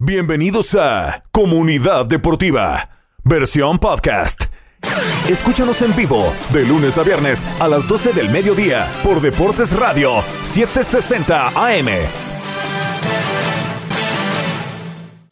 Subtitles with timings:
[0.00, 2.88] Bienvenidos a Comunidad Deportiva,
[3.24, 4.44] versión podcast.
[5.28, 10.22] Escúchanos en vivo de lunes a viernes a las 12 del mediodía por Deportes Radio
[10.42, 11.88] 760 AM.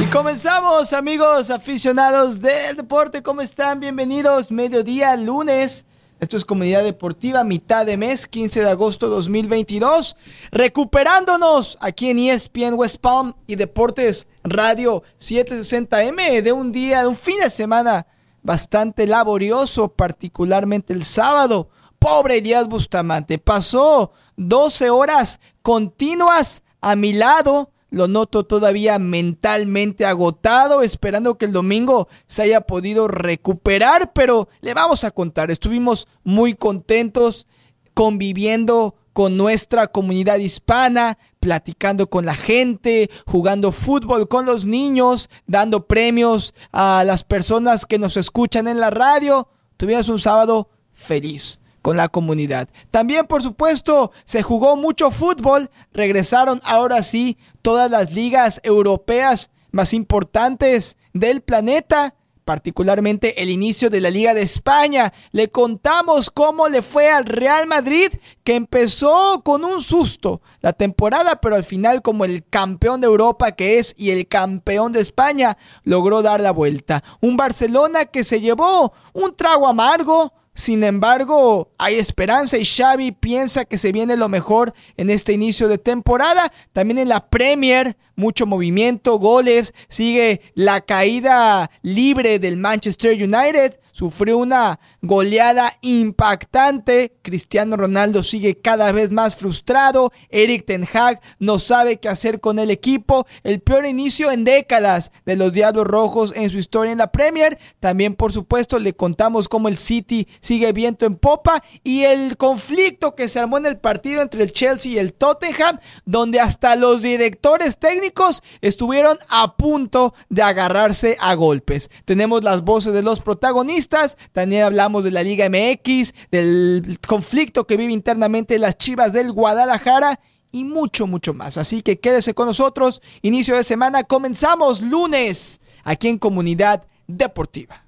[0.01, 3.23] Y comenzamos, amigos aficionados del deporte.
[3.23, 3.79] ¿Cómo están?
[3.79, 4.51] Bienvenidos.
[4.51, 5.86] Mediodía, lunes.
[6.19, 10.17] Esto es Comunidad Deportiva, mitad de mes, 15 de agosto 2022.
[10.51, 17.17] Recuperándonos aquí en ESPN West Palm y Deportes Radio 760M de un día, de un
[17.17, 18.07] fin de semana
[18.43, 21.69] bastante laborioso, particularmente el sábado.
[21.99, 30.83] Pobre Díaz Bustamante, pasó 12 horas continuas a mi lado lo noto todavía mentalmente agotado,
[30.83, 36.53] esperando que el domingo se haya podido recuperar, pero le vamos a contar, estuvimos muy
[36.53, 37.47] contentos
[37.95, 45.87] conviviendo con nuestra comunidad hispana, platicando con la gente, jugando fútbol con los niños, dando
[45.87, 49.49] premios a las personas que nos escuchan en la radio.
[49.79, 52.69] Tuvimos un sábado feliz con la comunidad.
[52.91, 55.71] También, por supuesto, se jugó mucho fútbol.
[55.93, 64.01] Regresaron ahora sí todas las ligas europeas más importantes del planeta particularmente el inicio de
[64.01, 65.13] la Liga de España.
[65.33, 68.13] Le contamos cómo le fue al Real Madrid,
[68.45, 73.51] que empezó con un susto la temporada, pero al final como el campeón de Europa
[73.53, 77.03] que es y el campeón de España, logró dar la vuelta.
[77.21, 83.67] Un Barcelona que se llevó un trago amargo, sin embargo, hay esperanza y Xavi piensa
[83.67, 86.51] que se viene lo mejor en este inicio de temporada.
[86.73, 94.37] También en la Premier, mucho movimiento, goles, sigue la caída libre del Manchester United sufrió
[94.37, 97.15] una goleada impactante.
[97.23, 100.13] Cristiano Ronaldo sigue cada vez más frustrado.
[100.29, 103.27] Eric Ten Hag no sabe qué hacer con el equipo.
[103.43, 107.59] El peor inicio en décadas de los Diablos Rojos en su historia en la Premier.
[107.81, 113.15] También, por supuesto, le contamos cómo el City sigue viento en popa y el conflicto
[113.15, 117.01] que se armó en el partido entre el Chelsea y el Tottenham, donde hasta los
[117.01, 121.91] directores técnicos estuvieron a punto de agarrarse a golpes.
[122.05, 123.86] Tenemos las voces de los protagonistas
[124.33, 130.21] también hablamos de la Liga MX, del conflicto que vive internamente las Chivas del Guadalajara
[130.53, 131.59] y mucho, mucho más.
[131.59, 133.03] Así que quédese con nosotros.
[133.23, 137.85] Inicio de semana, comenzamos lunes aquí en Comunidad Deportiva.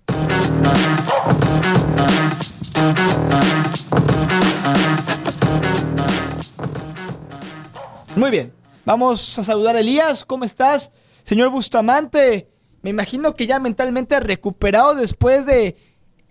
[8.17, 8.53] Muy bien,
[8.85, 10.25] vamos a saludar a Elías.
[10.25, 10.91] ¿Cómo estás?
[11.23, 12.49] Señor Bustamante,
[12.83, 15.77] me imagino que ya mentalmente recuperado después de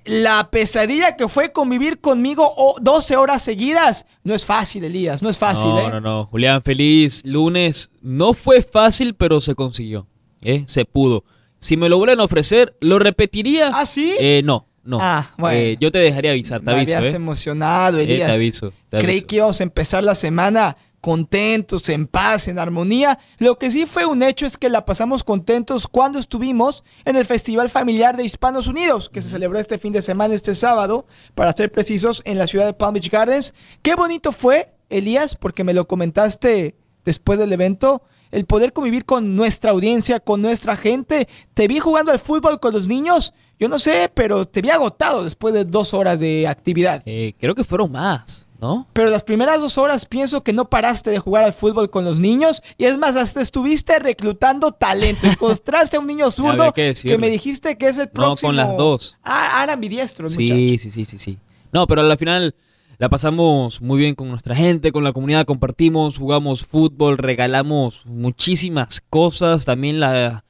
[0.07, 4.05] la pesadilla que fue convivir conmigo 12 horas seguidas.
[4.23, 5.69] No es fácil, Elías, no es fácil.
[5.69, 5.89] No, ¿eh?
[5.89, 6.25] no, no.
[6.25, 7.91] Julián, feliz lunes.
[8.01, 10.07] No fue fácil, pero se consiguió.
[10.41, 10.63] ¿eh?
[10.65, 11.23] Se pudo.
[11.59, 13.71] Si me lo vuelven a ofrecer, ¿lo repetiría?
[13.73, 14.15] ¿Ah, sí?
[14.19, 14.99] Eh, no, no.
[15.01, 15.57] Ah, bueno.
[15.57, 16.97] Eh, yo te dejaría avisar, te me aviso.
[16.97, 18.29] habías emocionado, Elías.
[18.29, 23.17] te aviso, te Creí que íbamos a empezar la semana contentos, en paz, en armonía.
[23.37, 27.23] Lo que sí fue un hecho es que la pasamos contentos cuando estuvimos en el
[27.23, 31.53] Festival Familiar de Hispanos Unidos, que se celebró este fin de semana, este sábado, para
[31.53, 33.53] ser precisos, en la ciudad de Palm Beach Gardens.
[33.81, 36.75] Qué bonito fue, Elías, porque me lo comentaste
[37.05, 38.01] después del evento.
[38.29, 41.29] El poder convivir con nuestra audiencia, con nuestra gente.
[41.53, 43.33] Te vi jugando al fútbol con los niños.
[43.57, 47.01] Yo no sé, pero te vi agotado después de dos horas de actividad.
[47.05, 48.87] Eh, creo que fueron más, ¿no?
[48.93, 52.19] Pero las primeras dos horas pienso que no paraste de jugar al fútbol con los
[52.19, 52.63] niños.
[52.77, 55.27] Y es más, hasta estuviste reclutando talento.
[55.27, 58.49] Encontraste a un niño zurdo que me dijiste que es el No, próximo.
[58.49, 59.17] con las dos.
[59.23, 60.29] Ah, el muchacho.
[60.29, 61.37] Sí, sí, sí, sí, sí.
[61.71, 62.55] No, pero al final
[62.97, 69.01] la pasamos muy bien con nuestra gente, con la comunidad, compartimos, jugamos fútbol, regalamos muchísimas
[69.09, 69.65] cosas.
[69.65, 70.45] También la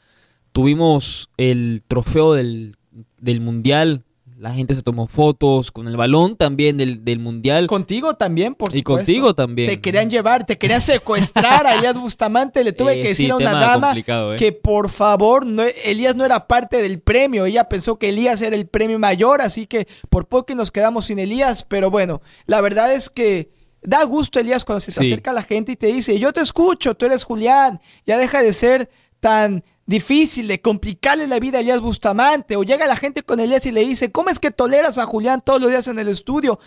[0.54, 2.78] tuvimos el trofeo del,
[3.20, 4.04] del mundial.
[4.40, 7.66] La gente se tomó fotos con el balón también del, del mundial.
[7.66, 8.94] Contigo también, por Y supuesto.
[8.98, 9.68] contigo también.
[9.68, 12.64] Te querían llevar, te querían secuestrar a Elías Bustamante.
[12.64, 14.36] Le tuve Eh, que sí, decir a una dama eh.
[14.38, 17.48] que por favor, no, Elías no era parte del premio.
[17.48, 21.18] Ella pensó que Elías era el premio mayor, así que por poco nos quedamos sin
[21.18, 21.66] Elías.
[21.68, 23.50] Pero bueno, la verdad es que
[23.82, 25.08] da gusto, Elías, cuando se te Sí.
[25.08, 28.54] acerca la gente y te dice, yo te escucho, tú eres Julián, ya deja de
[28.54, 28.90] ser
[29.20, 32.56] tan difícil de complicarle la vida a Elías Bustamante.
[32.56, 35.42] O llega la gente con Elías y le dice, ¿cómo es que toleras a Julián
[35.44, 36.60] todos los días en el estudio?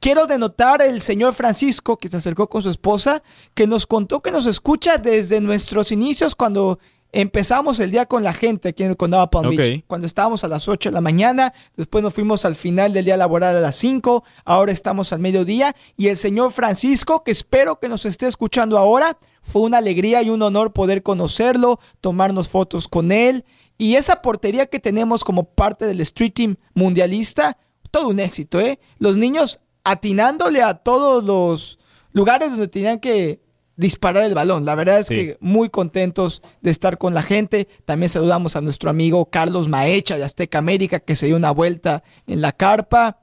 [0.00, 3.22] Quiero denotar el señor Francisco, que se acercó con su esposa,
[3.54, 6.78] que nos contó que nos escucha desde nuestros inicios cuando
[7.14, 9.54] Empezamos el día con la gente aquí en el condado Palm.
[9.54, 9.84] Beach.
[9.86, 13.18] Cuando estábamos a las 8 de la mañana, después nos fuimos al final del día
[13.18, 15.76] laboral a las 5, ahora estamos al mediodía.
[15.98, 20.30] Y el señor Francisco, que espero que nos esté escuchando ahora, fue una alegría y
[20.30, 23.44] un honor poder conocerlo, tomarnos fotos con él.
[23.76, 27.58] Y esa portería que tenemos como parte del Street Team mundialista,
[27.90, 28.78] todo un éxito, ¿eh?
[28.98, 31.78] Los niños atinándole a todos los
[32.12, 33.42] lugares donde tenían que
[33.76, 34.64] disparar el balón.
[34.64, 35.14] La verdad es Sí.
[35.14, 37.68] que muy contentos de estar con la gente.
[37.84, 42.02] También saludamos a nuestro amigo Carlos Maecha de Azteca América que se dio una vuelta
[42.26, 43.18] en la carpa.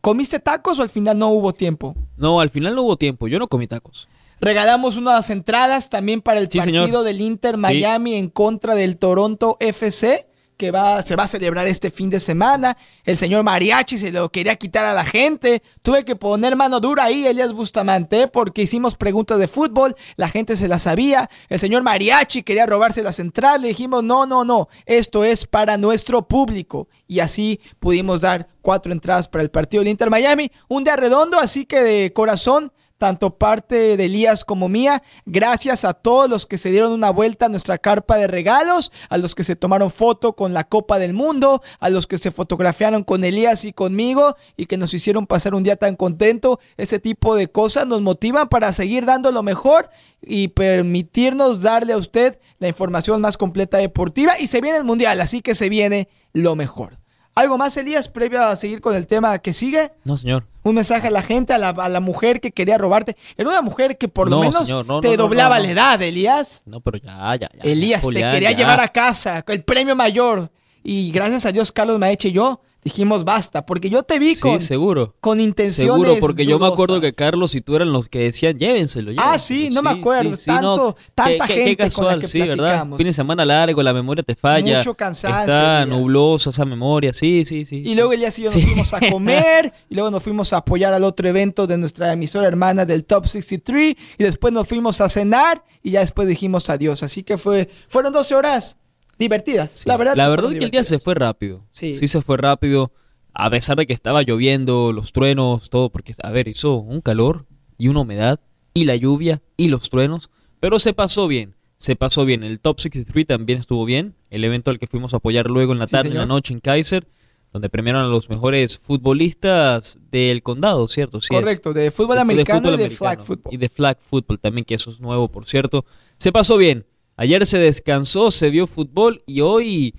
[0.00, 1.94] ¿Comiste tacos o al final no hubo tiempo?
[2.16, 3.28] No, al final no hubo tiempo.
[3.28, 4.08] Yo no comí tacos.
[4.40, 7.04] Regalamos unas entradas también para el Sí, partido señor.
[7.04, 10.26] del Inter Miami en contra del Toronto FC
[10.60, 12.76] que va, se va a celebrar este fin de semana.
[13.04, 15.62] El señor Mariachi se lo quería quitar a la gente.
[15.80, 19.96] Tuve que poner mano dura ahí, Elias Bustamante, porque hicimos preguntas de fútbol.
[20.16, 21.30] La gente se las sabía.
[21.48, 23.62] El señor Mariachi quería robarse la central.
[23.62, 24.68] Le dijimos, no, no, no.
[24.84, 26.88] Esto es para nuestro público.
[27.08, 30.52] Y así pudimos dar cuatro entradas para el partido del Inter Miami.
[30.68, 32.70] Un día redondo, así que de corazón
[33.00, 35.02] tanto parte de Elías como mía.
[35.24, 39.16] Gracias a todos los que se dieron una vuelta a nuestra carpa de regalos, a
[39.16, 43.02] los que se tomaron foto con la Copa del Mundo, a los que se fotografiaron
[43.02, 46.60] con Elías y conmigo y que nos hicieron pasar un día tan contento.
[46.76, 49.88] Ese tipo de cosas nos motivan para seguir dando lo mejor
[50.20, 54.38] y permitirnos darle a usted la información más completa deportiva.
[54.38, 56.99] Y se viene el Mundial, así que se viene lo mejor.
[57.40, 59.92] ¿Algo más, Elías, previo a seguir con el tema que sigue?
[60.04, 60.44] No, señor.
[60.62, 63.16] Un mensaje a la gente, a la, a la mujer que quería robarte.
[63.38, 66.02] Era una mujer que por lo No, menos señor, no, te no, doblaba la edad,
[66.02, 66.62] Elías.
[66.66, 67.62] No, pero ya, ya, ya.
[67.62, 68.58] Elías, Julián, te quería ya.
[68.58, 70.50] llevar a casa, el premio mayor.
[70.82, 74.40] Y gracias a Dios, Carlos Maeche y yo dijimos basta, porque yo te vi Sí,
[74.40, 75.14] con, seguro.
[75.20, 77.12] con intenciones Seguro, porque yo me acuerdo que.
[77.12, 79.10] Carlos y tú eran los que decían llévenselo.
[79.16, 79.38] Ah, llévenselo".
[79.38, 82.86] sí, no me acuerdo, tanto- tanta qué, gente qué con la casual, que sí, ¿verdad?
[82.96, 84.78] Fin de semana largo, la memoria te falla.
[84.78, 87.82] Mucho cansancio, Está nublosa esa memoria, sí, sí, sí.
[87.84, 90.94] Y luego Elías y yo nos fuimos a comer, y luego nos fuimos a apoyar
[90.94, 95.08] al otro evento de nuestra emisora hermana del Top 63, y después nos fuimos a
[95.08, 97.02] cenar, y ya después dijimos adiós.
[97.02, 98.78] Así que fue, fueron 12 horas
[99.20, 99.70] divertidas.
[99.70, 101.64] Sí, La verdad, la que verdad fueron que el día se fue rápido.
[101.70, 101.94] Sí.
[101.94, 102.08] Sí.
[102.08, 102.92] se fue rápido.
[103.32, 107.46] A pesar de que estaba lloviendo, los truenos, todo, porque, a ver, hizo un calor
[107.78, 108.40] y una humedad,
[108.74, 111.54] y la lluvia y los truenos, pero se pasó bien.
[111.76, 112.42] Se pasó bien.
[112.42, 114.14] El Top 63 también estuvo bien.
[114.30, 116.52] El evento al que fuimos a apoyar luego en la Sí, tarde, en la noche
[116.52, 117.06] en Kaiser,
[117.52, 121.20] donde premiaron a los mejores futbolistas del condado, ¿cierto?
[121.20, 121.40] Sí es.
[121.40, 122.98] Correcto, de fútbol de americano fútbol y de americano.
[123.14, 123.54] flag football.
[123.54, 125.84] Y de flag football también, que eso es nuevo, por cierto.
[126.18, 126.84] Se pasó bien.
[127.20, 129.94] Ayer se descansó, se vio fútbol y hoy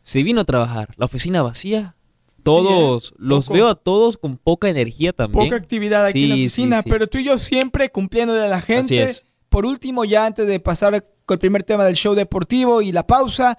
[0.00, 0.90] se vino a trabajar.
[0.96, 1.96] La oficina vacía.
[2.44, 3.14] Todos, ¿eh?
[3.18, 5.46] los veo a todos con poca energía también.
[5.46, 6.88] Poca actividad aquí en la oficina, sí.
[6.88, 9.02] pero tú y yo siempre cumpliendo de la gente.
[9.02, 9.26] es.
[9.48, 13.08] Por último, ya antes de pasar con el primer tema del show deportivo y la
[13.08, 13.58] pausa,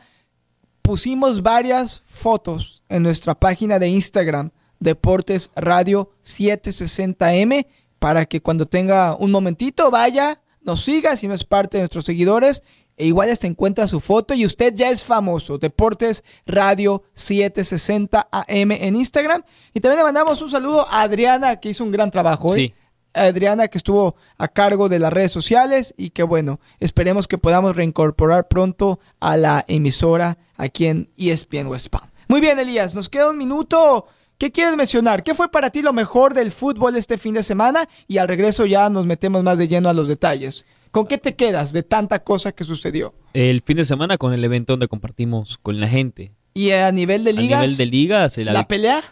[0.81, 7.67] pusimos varias fotos en nuestra página de Instagram, Deportes Radio 760M,
[7.99, 12.05] para que cuando tenga un momentito vaya, nos siga si no es parte de nuestros
[12.05, 12.63] seguidores.
[12.97, 15.57] E igual se encuentra su foto y usted ya es famoso.
[15.57, 19.43] Deportes Radio 760 AM en Instagram.
[19.73, 22.53] Y también le mandamos un saludo a Adriana, que hizo un gran trabajo.
[22.53, 22.55] ¿eh?
[22.55, 22.73] Sí.
[23.13, 27.75] Adriana que estuvo a cargo de las redes sociales y que bueno, esperemos que podamos
[27.75, 32.09] reincorporar pronto a la emisora aquí en ESPN West Palm.
[32.27, 34.07] Muy bien, Elías, nos queda un minuto.
[34.37, 35.23] ¿Qué quieres mencionar?
[35.23, 37.87] ¿Qué fue para ti lo mejor del fútbol este fin de semana?
[38.07, 40.65] Y al regreso ya nos metemos más de lleno a los detalles.
[40.93, 43.15] ¿Con qué te quedas de tanta cosa que sucedió?
[43.33, 46.33] El fin de semana con el evento donde compartimos con la gente.
[46.53, 49.03] Y a nivel de A ligas, nivel de ligas, la, pelea.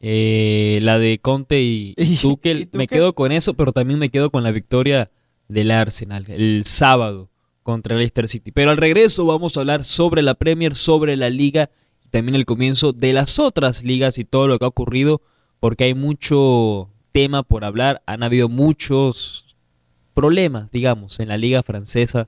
[0.00, 2.78] eh, la de Conte y, Y- Tuchel, y Tuchel.
[2.78, 5.10] me quedo con eso, pero también me quedo con la victoria
[5.48, 7.28] del Arsenal el sábado
[7.64, 8.52] contra el Leicester City.
[8.52, 11.70] Pero al regreso vamos a hablar sobre la Premier, sobre la liga
[12.04, 15.22] y también el comienzo de las otras ligas y todo lo que ha ocurrido,
[15.58, 19.45] porque hay mucho tema por hablar, han habido muchos
[20.16, 22.26] problemas, digamos, en la liga francesa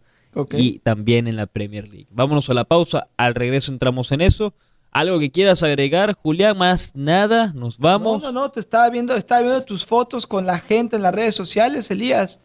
[0.53, 2.07] y también en la Premier League.
[2.11, 4.53] Vámonos a la pausa, al regreso entramos en eso.
[4.93, 8.23] Algo que quieras agregar, Julián, más nada, nos vamos.
[8.23, 11.15] No, no, no, te estaba viendo, estaba viendo tus fotos con la gente en las
[11.15, 12.41] redes sociales, Elías.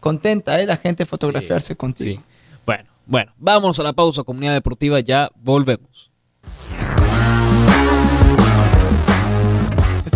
[0.00, 0.66] Contenta, ¿eh?
[0.66, 2.20] La gente fotografiarse Sí, contigo.
[2.20, 2.26] sí.
[2.66, 6.07] Bueno, bueno, vámonos a la pausa, comunidad deportiva, ya volvemos.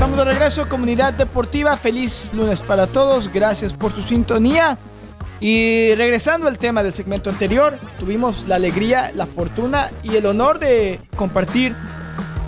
[0.02, 1.76] Estamos de regreso, comunidad deportiva.
[1.76, 3.32] Feliz lunes para todos.
[3.32, 4.76] Gracias por su sintonía.
[5.38, 10.58] Y regresando al tema del segmento anterior, tuvimos la alegría, la fortuna y el honor
[10.58, 11.76] de compartir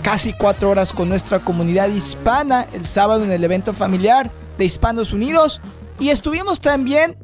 [0.03, 5.13] casi cuatro horas con nuestra comunidad hispana el sábado en el evento familiar de Hispanos
[5.13, 5.61] Unidos.
[5.97, 7.15] Y estuvimos también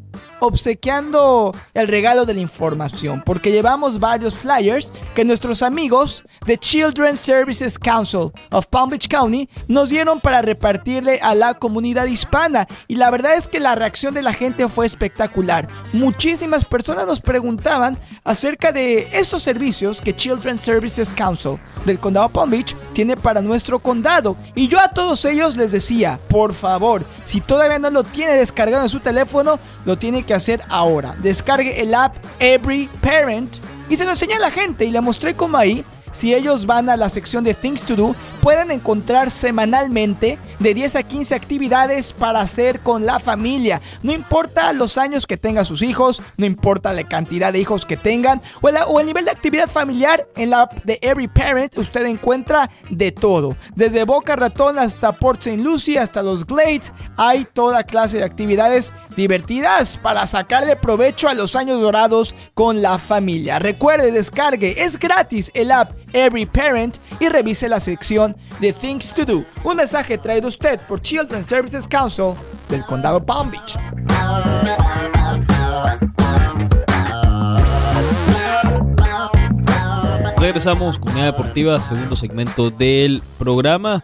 [0.41, 7.21] obsequiando el regalo de la información, porque llevamos varios flyers que nuestros amigos de Children's
[7.21, 12.67] Services Council of Palm Beach County nos dieron para repartirle a la comunidad hispana.
[12.88, 15.67] Y la verdad es que la reacción de la gente fue espectacular.
[15.93, 22.50] Muchísimas personas nos preguntaban acerca de estos servicios que Children's Services Council del condado Palm
[22.50, 24.36] Beach tiene para nuestro condado.
[24.55, 28.83] Y yo a todos ellos les decía, por favor, si todavía no lo tiene descargado
[28.83, 31.15] en su teléfono, lo tiene que hacer ahora.
[31.19, 33.57] Descargue el app Every Parent
[33.89, 36.89] y se lo enseñé a la gente y le mostré cómo ahí si ellos van
[36.89, 42.13] a la sección de Things to Do, pueden encontrar semanalmente de 10 a 15 actividades
[42.13, 43.82] para hacer con la familia.
[44.03, 47.98] No importa los años que tengan sus hijos, no importa la cantidad de hijos que
[47.98, 52.70] tengan o el, nivel de actividad familiar, en la app de Every Parent usted encuentra
[52.91, 53.58] de todo.
[53.75, 55.62] Desde Boca Ratón hasta Port St.
[55.62, 61.56] Lucie, hasta los Glades, hay toda clase de actividades divertidas para sacarle provecho a los
[61.56, 63.58] años dorados con la familia.
[63.58, 69.25] Recuerde, descargue, es gratis el app Every Parent y revise la sección de Things to
[69.25, 69.46] Do.
[69.63, 72.34] Un mensaje traído usted por Children's Services Council
[72.70, 73.77] del Condado Palm Beach.
[80.38, 84.03] Regresamos, Comunidad Deportiva, segundo segmento del programa.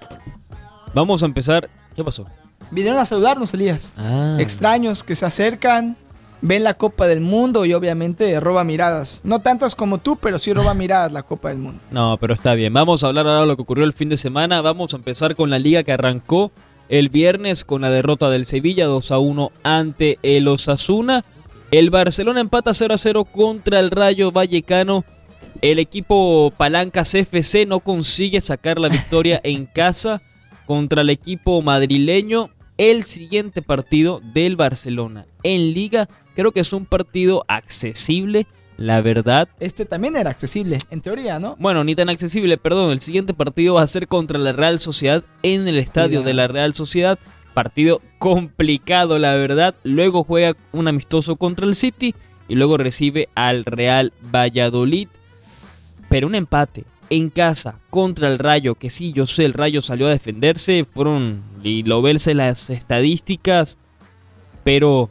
[0.93, 1.69] Vamos a empezar.
[1.95, 2.25] ¿Qué pasó?
[2.71, 3.91] Vinieron a saludarnos, Elías.
[3.97, 4.37] Ah.
[4.39, 5.97] Extraños que se acercan,
[6.41, 9.21] ven la Copa del Mundo y obviamente roba miradas.
[9.23, 11.81] No tantas como tú, pero sí roba miradas la Copa del Mundo.
[11.91, 12.73] No, pero está bien.
[12.73, 14.61] Vamos a hablar ahora de lo que ocurrió el fin de semana.
[14.61, 16.51] Vamos a empezar con la liga que arrancó
[16.89, 21.23] el viernes con la derrota del Sevilla 2 a 1 ante el Osasuna.
[21.71, 25.03] El Barcelona empata 0 a 0 contra el Rayo Vallecano.
[25.61, 30.21] El equipo Palancas FC no consigue sacar la victoria en casa
[30.65, 32.51] contra el equipo madrileño.
[32.77, 36.07] El siguiente partido del Barcelona en liga
[36.37, 38.45] Creo que es un partido accesible,
[38.77, 39.49] la verdad.
[39.59, 41.55] Este también era accesible, en teoría, ¿no?
[41.57, 42.91] Bueno, ni tan accesible, perdón.
[42.91, 46.47] El siguiente partido va a ser contra la Real Sociedad en el estadio de la
[46.47, 47.17] Real Sociedad.
[47.55, 49.73] Partido complicado, la verdad.
[49.83, 52.13] Luego juega un amistoso contra el City
[52.47, 55.07] y luego recibe al Real Valladolid.
[56.07, 60.07] Pero un empate en casa contra el Rayo, que sí, yo sé, el Rayo salió
[60.07, 63.77] a defenderse, fueron y lo verse las estadísticas,
[64.63, 65.09] pero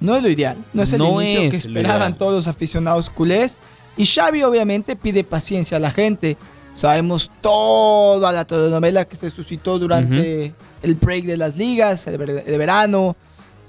[0.00, 3.56] no es lo ideal, no es el inicio que esperaban todos los aficionados culés.
[3.96, 6.36] Y Xavi obviamente pide paciencia a la gente.
[6.72, 12.16] Sabemos toda la telenovela que se suscitó durante el break de las ligas, de
[12.58, 13.16] verano.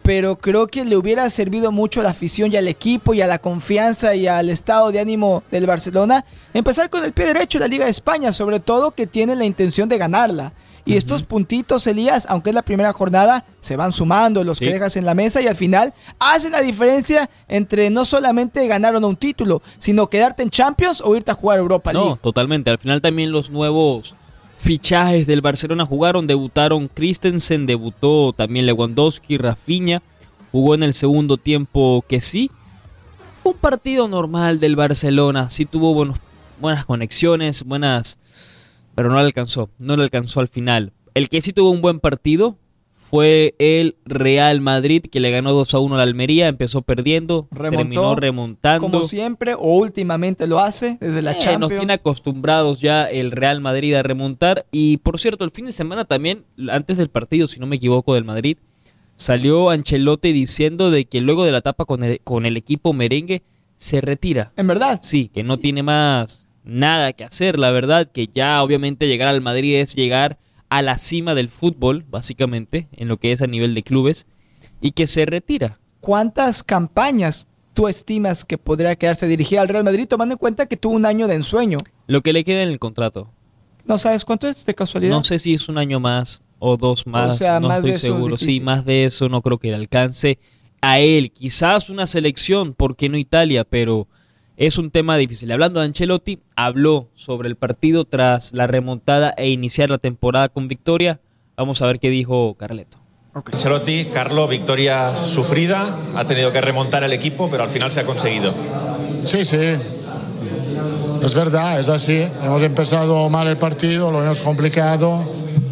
[0.03, 3.27] Pero creo que le hubiera servido mucho a la afición y al equipo y a
[3.27, 7.67] la confianza y al estado de ánimo del Barcelona empezar con el pie derecho la
[7.67, 10.53] Liga de España, sobre todo que tiene la intención de ganarla.
[10.85, 14.95] Y estos puntitos, Elías, aunque es la primera jornada, se van sumando los que dejas
[14.95, 19.07] en la mesa y al final hacen la diferencia entre no solamente ganar o no
[19.07, 22.09] un título, sino quedarte en Champions o irte a jugar Europa League.
[22.09, 22.71] No, totalmente.
[22.71, 24.15] Al final también los nuevos
[24.61, 30.01] fichajes del Barcelona jugaron, debutaron Christensen, debutó también Lewandowski, Rafinha,
[30.51, 32.51] jugó en el segundo tiempo que sí.
[33.43, 36.13] un partido normal del Barcelona, sí tuvo
[36.59, 38.19] buenas conexiones, buenas
[38.93, 40.93] pero no le alcanzó, no le alcanzó al final.
[41.13, 42.57] El que sí tuvo un buen partido
[43.11, 47.49] fue el Real Madrid, que le ganó 2 a 1 a la Almería, empezó perdiendo,
[47.53, 48.89] terminó remontando.
[48.89, 51.59] Como siempre, o últimamente lo hace, desde la eh, Champions.
[51.59, 54.65] Nos tiene acostumbrados ya el Real Madrid a remontar.
[54.71, 58.13] Y por cierto, el fin de semana también, antes del partido, si no me equivoco,
[58.13, 58.57] del Madrid,
[59.17, 63.41] salió Ancelotti diciendo de que luego de la etapa con el, con el equipo merengue
[63.75, 64.53] se retira.
[64.55, 64.99] ¿En verdad?
[65.03, 69.41] Sí, que no tiene más nada que hacer, la verdad, que ya obviamente llegar al
[69.41, 70.37] Madrid es llegar
[70.71, 74.25] a la cima del fútbol, básicamente, en lo que es a nivel de clubes,
[74.79, 75.79] y que se retira.
[75.99, 80.77] ¿Cuántas campañas tú estimas que podría quedarse dirigida al Real Madrid, tomando en cuenta que
[80.77, 81.77] tuvo un año de ensueño?
[82.07, 83.29] Lo que le queda en el contrato.
[83.83, 85.11] ¿No sabes cuánto es de casualidad?
[85.11, 88.37] No sé si es un año más o dos más, no estoy seguro.
[88.37, 90.39] Sí, más de eso no creo que le alcance
[90.79, 91.33] a él.
[91.33, 93.65] Quizás una selección, ¿por qué no Italia?
[93.65, 94.07] Pero
[94.67, 95.51] es un tema difícil.
[95.51, 100.67] Hablando de Ancelotti, habló sobre el partido tras la remontada e iniciar la temporada con
[100.67, 101.19] victoria.
[101.57, 102.99] Vamos a ver qué dijo Carleto.
[103.33, 108.03] Ancelotti, Carlo, victoria sufrida, ha tenido que remontar el equipo, pero al final se ha
[108.03, 108.53] conseguido.
[109.23, 109.57] Sí, sí,
[111.23, 112.27] es verdad, es así.
[112.43, 115.23] Hemos empezado mal el partido, lo hemos complicado,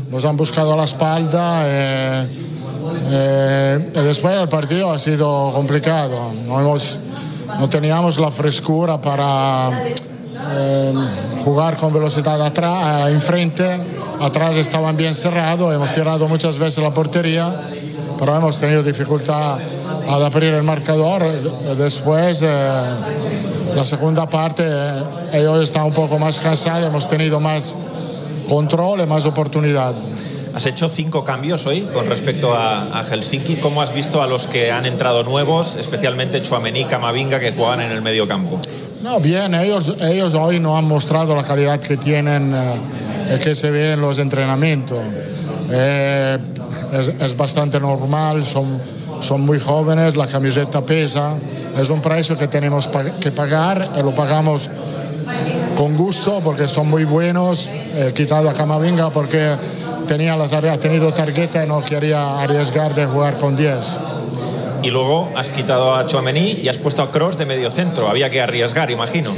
[0.09, 1.61] nos han buscado a la espalda.
[1.67, 2.27] Eh,
[3.11, 6.31] eh, después el partido ha sido complicado.
[6.47, 7.08] No hemos
[7.57, 9.71] no teníamos la frescura para
[10.51, 10.93] eh,
[11.43, 13.77] jugar con velocidad atrás, enfrente.
[14.21, 17.69] Atrás estaban bien cerrados, hemos tirado muchas veces la portería,
[18.19, 19.57] pero hemos tenido dificultad
[20.07, 21.23] ad abrir el marcador.
[21.77, 22.81] Después, eh,
[23.75, 25.03] la segunda parte, eh,
[25.33, 27.73] ellos están un poco más cansados, hemos tenido más
[28.49, 29.93] control y más oportunidad.
[30.55, 33.57] Has hecho cinco cambios hoy con respecto a, a, Helsinki.
[33.57, 37.91] ¿Cómo has visto a los que han entrado nuevos, especialmente Chuamení Camavinga, que jugaban en
[37.91, 38.59] el medio campo?
[39.03, 43.71] No, bien, ellos, ellos hoy no han mostrado la calidad que tienen, eh, que se
[43.71, 44.99] ve en los entrenamientos.
[45.71, 46.37] Eh,
[46.93, 48.79] es, es, bastante normal, son,
[49.21, 51.33] son muy jóvenes, la camiseta pesa,
[51.79, 52.89] es un precio que tenemos
[53.21, 54.69] que pagar y lo pagamos
[55.77, 57.71] con gusto porque son muy buenos.
[57.95, 59.55] He quitado a Camavinga porque
[60.09, 63.97] tenía la tarea, ha tenido tarjeta y no quería arriesgar de jugar con 10.
[64.81, 68.09] Y luego has quitado a Chouameni y has puesto a Cross de medio centro.
[68.09, 69.31] Había que arriesgar, imagino.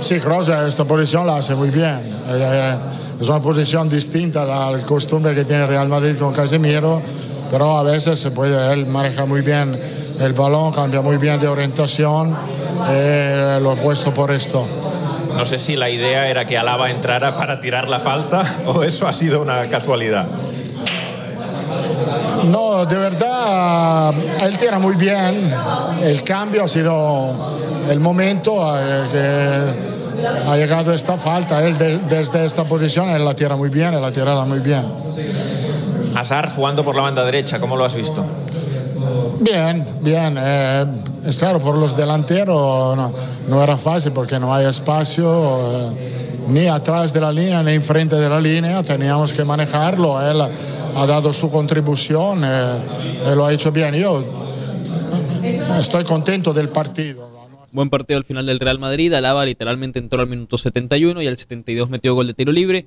[0.00, 2.00] Sí, Cross esta posición la hace muy bien.
[2.28, 2.74] Eh,
[3.20, 7.00] es una posición distinta al costumbre que tiene Real Madrid con Casemiro,
[7.48, 9.78] pero a veces se puede, él maneja muy bien
[10.18, 12.36] el balón, cambia muy bien de orientación,
[12.88, 14.66] eh, lo he puesto por esto.
[15.36, 19.06] No sé si la idea era que Alaba entrara para tirar la falta o eso
[19.06, 20.26] ha sido una casualidad.
[22.50, 25.52] No, de verdad, él tira muy bien.
[26.02, 27.34] El cambio ha sido
[27.90, 31.66] el momento eh, que ha llegado esta falta.
[31.66, 34.84] Él de, desde esta posición, él la tira muy bien, él la tirada muy bien.
[36.14, 38.24] Azar jugando por la banda derecha, ¿cómo lo has visto?
[39.40, 40.38] Bien, bien.
[40.40, 40.86] Eh,
[41.26, 43.12] es claro, por los delanteros no,
[43.48, 48.14] no, era fácil porque no hay espacio eh, ni atrás de la línea ni enfrente
[48.14, 48.82] de la línea.
[48.82, 50.20] Teníamos que manejarlo.
[50.22, 53.94] Él ha dado su contribución eh, lo ha hecho bien.
[53.94, 54.22] Yo
[55.78, 57.28] estoy contento del partido.
[57.72, 59.12] Buen partido al final del Real Madrid.
[59.12, 62.86] Alaba literalmente entró al minuto 71 y al 72 metió gol de tiro libre.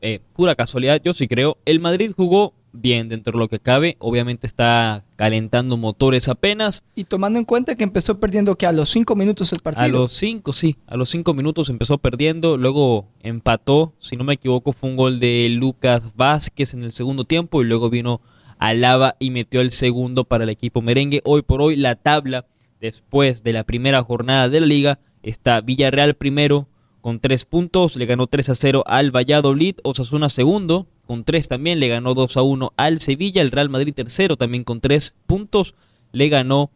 [0.00, 1.58] Eh, pura casualidad, yo sí creo.
[1.64, 3.96] El Madrid jugó bien dentro de lo que cabe.
[3.98, 6.84] Obviamente está calentando motores apenas.
[6.94, 9.84] Y tomando en cuenta que empezó perdiendo que a los 5 minutos el partido.
[9.84, 10.76] A los 5, sí.
[10.86, 12.56] A los 5 minutos empezó perdiendo.
[12.56, 13.94] Luego empató.
[13.98, 17.62] Si no me equivoco, fue un gol de Lucas Vázquez en el segundo tiempo.
[17.62, 18.20] Y luego vino
[18.58, 21.22] Alaba y metió el segundo para el equipo merengue.
[21.24, 22.46] Hoy por hoy la tabla,
[22.80, 26.68] después de la primera jornada de la liga, está Villarreal primero
[27.00, 27.96] con 3 puntos.
[27.96, 29.76] Le ganó 3 a 0 al Valladolid.
[29.82, 33.92] Osasuna segundo con 3 también, le ganó 2 a 1 al Sevilla, el Real Madrid
[33.92, 35.74] tercero también con 3 puntos,
[36.12, 36.70] le ganó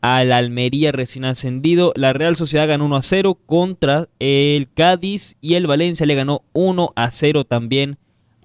[0.00, 5.54] al Almería recién ascendido, la Real Sociedad ganó 1 a 0 contra el Cádiz y
[5.54, 7.96] el Valencia le ganó 1 a 0 también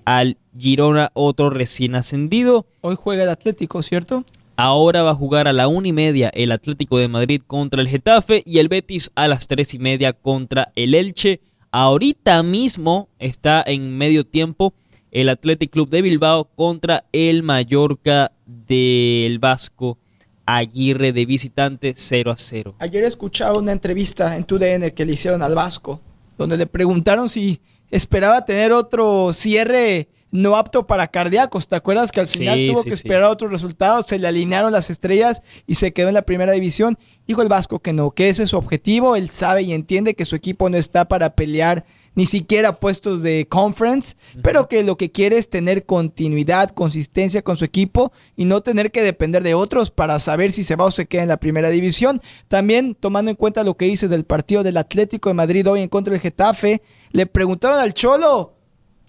[0.06, 2.68] al Girona, otro recién ascendido.
[2.82, 4.24] Hoy juega el Atlético, ¿cierto?
[4.58, 7.88] Ahora va a jugar a la una y media el Atlético de Madrid contra el
[7.88, 11.42] Getafe y el Betis a las tres y media contra el Elche.
[11.72, 14.76] Ahorita mismo está en medio tiempo
[15.12, 19.98] el Athletic Club de Bilbao contra el Mallorca del Vasco
[20.46, 22.76] Aguirre de visitante 0 a 0.
[22.80, 26.02] Ayer escuchaba una entrevista en TUDN que le hicieron al Vasco,
[26.38, 31.68] donde le preguntaron si esperaba tener otro cierre no apto para cardíacos.
[31.68, 33.02] ¿Te acuerdas que al final Sí, tuvo sí, que sí.
[33.02, 34.06] esperar otros resultados?
[34.08, 36.98] Se le alinearon las estrellas y se quedó en la primera división.
[37.28, 39.16] Dijo el Vasco que no, que ese es su objetivo.
[39.18, 43.48] Él sabe y entiende que su equipo no está para pelear ni siquiera puestos de
[43.50, 48.62] conference, pero que lo que quiere es tener continuidad, consistencia con su equipo y no
[48.62, 51.38] tener que depender de otros para saber si se va o se queda en la
[51.38, 52.22] primera división.
[52.48, 55.90] También tomando en cuenta lo que dices del partido del Atlético de Madrid hoy en
[55.90, 58.56] contra del Getafe, le preguntaron al Cholo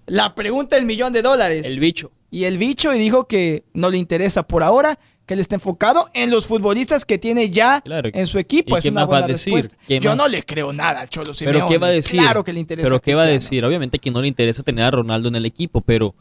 [0.07, 1.67] la pregunta del millón de dólares.
[1.67, 2.13] El bicho.
[2.33, 6.09] Y el bicho y dijo que no le interesa por ahora, que él está enfocado
[6.15, 8.09] en los futbolistas que tiene ya Claro.
[8.13, 8.75] en su equipo.
[8.75, 9.53] ¿Y es qué una más va a decir?
[9.55, 9.85] respuesta.
[9.87, 10.17] ¿Qué Yo más?
[10.17, 11.67] no le creo nada al Cholo Pero Simeone.
[11.69, 12.19] ¿qué va a decir?
[12.19, 12.87] Claro que le interesa.
[12.89, 13.65] Pero ¿qué va a decir?
[13.65, 16.15] Obviamente que no le interesa tener a Ronaldo en el equipo, pero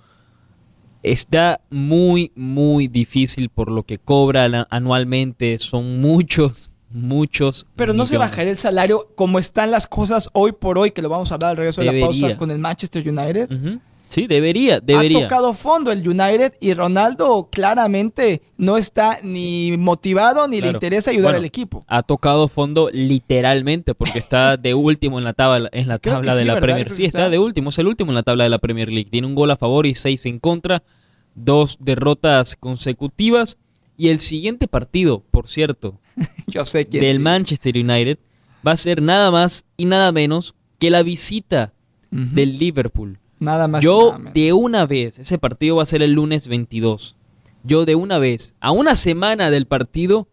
[1.02, 5.58] está muy, muy difícil por lo que cobra anualmente.
[5.58, 7.66] Son muchos, muchos.
[7.76, 11.10] Pero no se bajaría el salario como están las cosas hoy por hoy, que lo
[11.10, 13.50] vamos a hablar al regreso de la pausa con el Manchester United.
[13.52, 13.80] Ujú.
[14.12, 15.20] Sí, debería, debería.
[15.20, 21.12] Ha tocado fondo el United y Ronaldo claramente no está ni motivado ni le interesa
[21.12, 21.86] ayudar Bueno, al equipo.
[21.88, 26.36] Ha tocado fondo literalmente porque está de último en la tabla, en la Creo tabla
[26.36, 26.66] de sí, la ¿verdad?
[26.66, 26.86] Premier.
[26.88, 29.10] Creo Sí, está de último, es el último en la tabla de la Premier League.
[29.10, 30.84] Tiene un gol a favor y seis en contra,
[31.34, 33.60] dos derrotas consecutivas.
[33.96, 36.02] Y el siguiente partido, por cierto,
[36.48, 37.02] Yo sé quién.
[37.02, 38.20] del Manchester United
[38.68, 41.72] va a ser nada más y nada menos que la visita
[42.10, 43.21] del Liverpool.
[43.42, 43.84] Nada más.
[43.84, 47.18] Yo nada de una vez, ese partido va a ser el lunes 22.
[47.64, 50.28] Yo de una vez, a una semana del partido,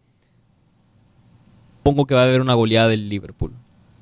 [1.83, 3.51] pongo que va a haber una goleada del Liverpool.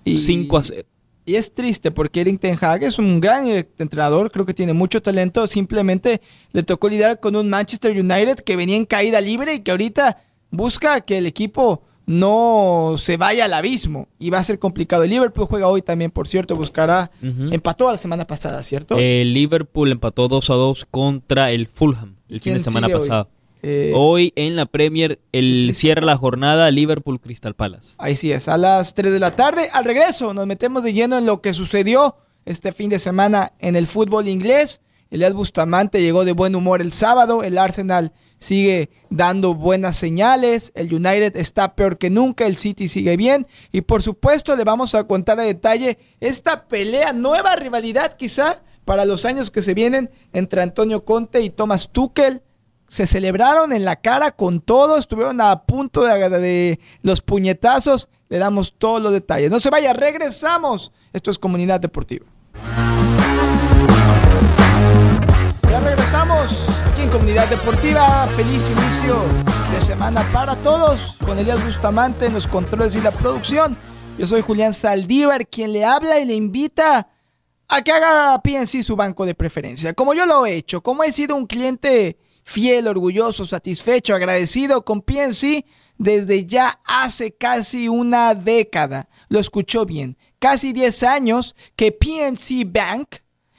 [0.04, 0.88] Y- 5 a 0.
[1.26, 5.02] Y es triste porque Erik Ten Hag es un gran entrenador, creo que tiene mucho
[5.02, 6.22] talento, simplemente
[6.54, 10.22] le tocó lidiar con un Manchester United que venía en caída libre y que ahorita
[10.52, 15.04] busca que el equipo no se vaya al abismo y va a ser complicado.
[15.04, 17.12] El Liverpool juega hoy también, por cierto, buscará.
[17.22, 18.98] Empató la semana pasada, ¿cierto?
[18.98, 23.30] El Liverpool empató 2 a 2 contra el Fulham el fin de semana pasado.
[23.62, 27.96] Eh, Hoy en la Premier el cierra la jornada Liverpool Crystal Palace.
[27.98, 29.67] Ahí sí es, a las 3 de la tarde.
[29.74, 32.15] Al regreso nos metemos de lleno en lo que sucedió
[32.46, 34.80] este fin de semana en el fútbol inglés.
[35.12, 37.43] Elias Bustamante llegó de buen humor el sábado.
[37.43, 40.71] El Arsenal sigue dando buenas señales.
[40.76, 42.45] El United está peor que nunca.
[42.45, 43.47] El City sigue bien.
[43.71, 49.06] Y por supuesto le vamos a contar a detalle esta pelea, nueva rivalidad quizá para
[49.06, 52.41] los años que se vienen entre Antonio Conte y Thomas Tuchel
[52.88, 58.10] se celebraron en la cara con todo, estuvieron a punto de, de, los puñetazos.
[58.30, 59.52] Le damos todos los detalles.
[59.52, 60.91] No se vaya, regresamos.
[61.13, 62.26] Esto es Comunidad Deportiva.
[65.70, 68.26] Ya regresamos aquí en Comunidad Deportiva.
[68.38, 69.22] Feliz inicio
[69.72, 73.78] de semana para todos con Elías Bustamante en los controles y la producción.
[74.18, 77.10] Yo soy Julián Saldívar, quien le habla y le invita
[77.68, 79.94] a que haga PNC su banco de preferencia.
[79.94, 85.02] Como yo lo he hecho, como he sido un cliente fiel, orgulloso, satisfecho, agradecido con
[85.02, 85.66] PNC
[85.98, 89.10] desde ya hace casi una década.
[89.28, 90.18] Lo escuchó bien.
[90.40, 93.18] Casi 10 años que PNC Bank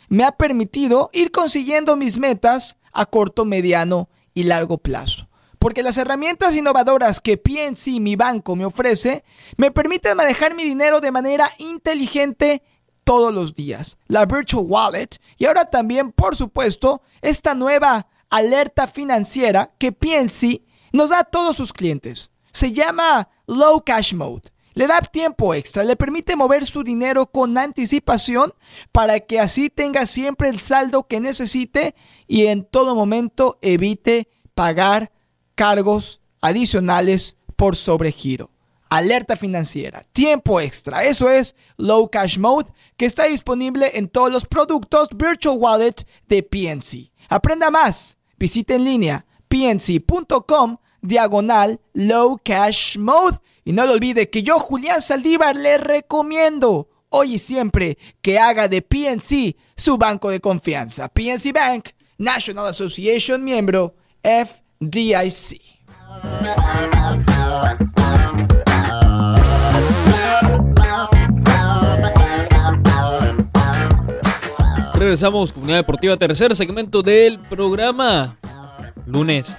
[0.09, 5.29] me ha permitido ir consiguiendo mis metas a corto, mediano y largo plazo.
[5.59, 9.25] Porque las herramientas innovadoras que PNC, mi banco, me ofrece,
[9.57, 12.62] me permiten manejar mi dinero de manera inteligente
[13.03, 13.99] todos los días.
[14.07, 21.11] La Virtual Wallet y ahora también, por supuesto, esta nueva alerta financiera que PNC nos
[21.11, 22.31] da a todos sus clientes.
[22.53, 24.51] Se llama Low Cash Mode.
[24.78, 28.54] Le da tiempo extra, le permite mover su dinero con anticipación
[28.92, 31.96] para que así tenga siempre el saldo que necesite
[32.28, 35.10] y en todo momento evite pagar
[35.56, 38.52] cargos adicionales por sobregiro.
[38.88, 41.02] Alerta financiera, tiempo extra.
[41.02, 46.44] Eso es Low Cash Mode que está disponible en todos los productos Virtual Wallet de
[46.44, 47.10] PNC.
[47.28, 53.38] Aprenda más visite en línea pnc.com diagonal low cash mode.
[53.64, 58.68] Y no lo olvide que yo, Julián Saldívar, le recomiendo hoy y siempre que haga
[58.68, 61.08] de PNC su banco de confianza.
[61.08, 65.61] PNC Bank, National Association miembro FDIC.
[74.94, 78.37] Regresamos, Comunidad Deportiva, tercer segmento del programa.
[79.09, 79.57] Lunes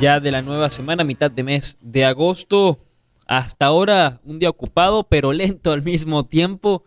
[0.00, 2.78] ya de la nueva semana, mitad de mes de agosto.
[3.26, 6.84] Hasta ahora un día ocupado, pero lento al mismo tiempo.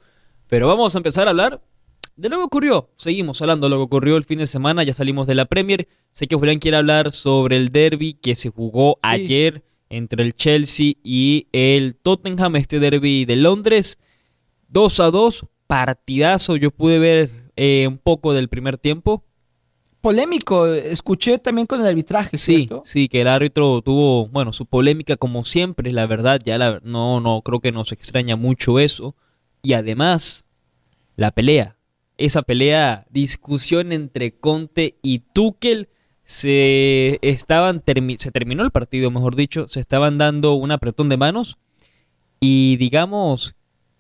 [0.47, 1.61] Pero vamos a empezar a hablar
[2.15, 2.89] de lo que ocurrió.
[2.95, 5.89] Seguimos hablando de lo que ocurrió el fin de semana, ya salimos de la Premier.
[6.11, 9.09] Sé que Julián quiere hablar sobre el derby que se jugó sí.
[9.09, 13.99] ayer entre el Chelsea y el Tottenham, este derby de Londres.
[14.69, 16.55] 2 a 2, partidazo.
[16.55, 19.25] Yo pude ver eh, un poco del primer tiempo.
[20.01, 22.37] Polémico, escuché también con el arbitraje.
[22.37, 26.79] Sí, sí, que el árbitro tuvo, bueno, su polémica como siempre, la verdad, ya la,
[26.83, 29.15] no, no, creo que nos extraña mucho eso.
[29.61, 30.47] Y además,
[31.17, 31.75] la pelea,
[32.17, 35.89] esa pelea, discusión entre Conte y Tuchel,
[36.23, 41.17] se estaban, termi se terminó el partido, mejor dicho, se estaban dando un apretón de
[41.17, 41.57] manos
[42.39, 43.55] y digamos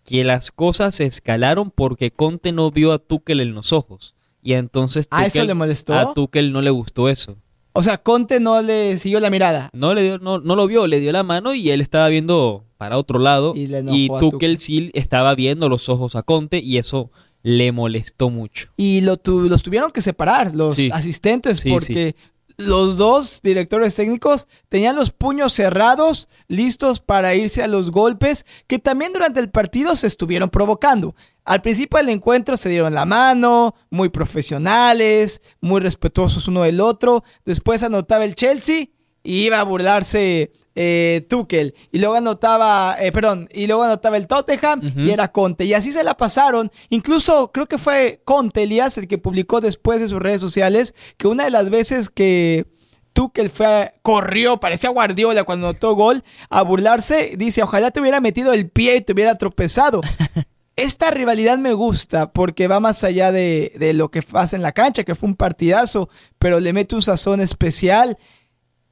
[0.05, 4.15] que las cosas escalaron porque Conte no vio a Tuchel en los ojos.
[4.41, 5.93] Y entonces ¿A eso le molestó?
[5.93, 7.37] a Tuchel no le gustó eso.
[7.73, 9.69] O sea, Conte no le siguió la mirada.
[9.73, 12.65] No le dio, no, no lo vio, le dio la mano y él estaba viendo
[12.77, 13.53] para otro lado.
[13.55, 17.11] Y, le y Tuchel sí estaba viendo los ojos a Conte y eso
[17.43, 18.69] le molestó mucho.
[18.75, 20.89] Y lo tu- los tuvieron que separar, los Sí.
[20.91, 22.15] asistentes, Sí, porque
[22.59, 28.79] los dos directores técnicos tenían los puños cerrados, listos para irse a los golpes, que
[28.79, 31.15] también durante el partido se estuvieron provocando.
[31.45, 37.23] Al principio del encuentro se dieron la mano, muy profesionales, muy respetuosos uno del otro.
[37.45, 38.89] Después anotaba el Chelsea
[39.23, 41.75] y iba a burlarse eh, Tuchel.
[41.91, 45.65] Y luego anotaba, eh, perdón, y luego anotaba el Tottenham y era Conte.
[45.65, 46.71] Y así se la pasaron.
[46.87, 51.27] Incluso creo que fue Conte, Elías, el que publicó después de sus redes sociales que
[51.27, 52.65] una de las veces que
[53.11, 58.21] Tuchel fue, a- corrió, parecía Guardiola cuando anotó gol, a burlarse, dice, ojalá te hubiera
[58.21, 59.99] metido el pie y te hubiera tropezado.
[60.77, 64.71] Esta rivalidad me gusta porque va más allá de, de lo que pasa en la
[64.71, 68.17] cancha, que fue un partidazo, pero le mete un sazón especial.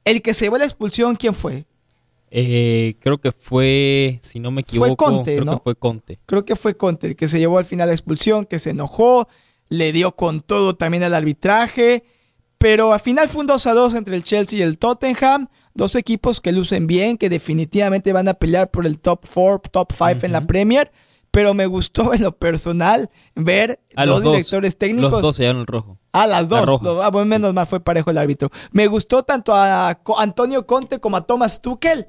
[0.04, 1.64] El que se llevó la expulsión, ¿quién fue?
[2.30, 5.56] Eh, creo que fue, si no me Fue equivoco, Conte, creo ¿no?
[5.58, 6.20] que fue Conte.
[6.26, 9.28] Creo que fue Conte el que se llevó al final la expulsión, que se enojó,
[9.68, 12.04] le dio con todo también al arbitraje,
[12.58, 15.48] Pero al final fue un 2 a 2 entre el Chelsea y el Tottenham.
[15.74, 19.92] Dos equipos que lucen bien, que definitivamente van a pelear por el top 4, top
[19.92, 20.90] 5 en la Premier.
[21.30, 25.12] Pero me gustó en lo personal ver A dos, los directores técnicos.
[25.12, 25.98] Los dos se el rojo.
[26.12, 26.80] Ah, las La dos.
[27.02, 28.50] ah, bueno, menos mal fue parejo el árbitro.
[28.72, 32.08] Me gustó tanto a Antonio Conte como a Thomas Tuchel,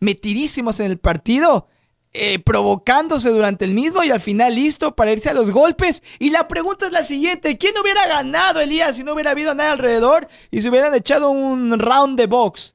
[0.00, 1.68] metidísimos en el partido,
[2.12, 6.02] eh, provocándose durante el mismo y al final listo para irse a los golpes.
[6.18, 9.72] Y la pregunta es la siguiente: ¿quién hubiera ganado, Elías, si no hubiera habido nada
[9.72, 12.74] alrededor y se hubieran echado un round de box?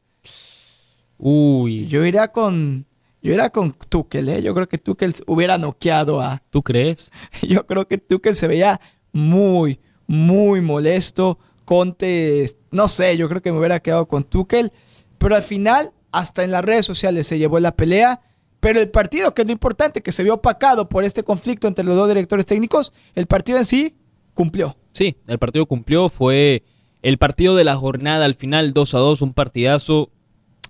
[1.18, 2.86] Uy, Yo iría con.
[3.22, 4.42] Yo iría con Tuchel, ¿eh?
[4.44, 7.12] Yo creo que Tuchel hubiera noqueado a, ¿tú crees?
[7.42, 8.80] Yo creo que Tuchel se veía
[9.12, 11.40] muy, muy molesto.
[11.66, 14.72] Conte, no sé, yo creo que me hubiera quedado con Tuchel.
[15.18, 18.22] Pero al final, hasta en las redes sociales se llevó la pelea.
[18.60, 21.86] Pero el partido, que es lo importante, que se vio opacado por este conflicto entre
[21.86, 23.96] los dos directores técnicos, el partido en sí
[24.34, 24.76] cumplió.
[24.94, 26.64] Sí, el partido cumplió, fue
[27.02, 30.10] el partido de la jornada al final 2 a 2, un partidazo,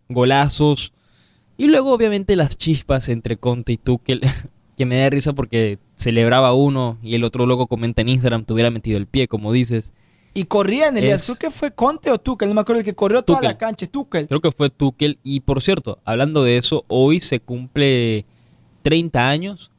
[0.10, 0.94] golazos
[1.58, 4.22] y luego obviamente las chispas entre Conte y Tuchel
[4.78, 8.54] que me da risa porque celebraba uno y el otro luego comenta en Instagram te
[8.54, 9.94] hubiera metido el pie, como dices.
[10.36, 11.21] Y corrían, Elías.
[11.21, 13.58] Es- Creo que fue Conte o Tuchel, no me acuerdo el que corrió toda la
[13.58, 14.28] cancha, Tuchel.
[14.28, 18.26] Creo que fue Tuchel y por cierto, hablando de eso, hoy se cumple
[18.84, 19.71] 30 años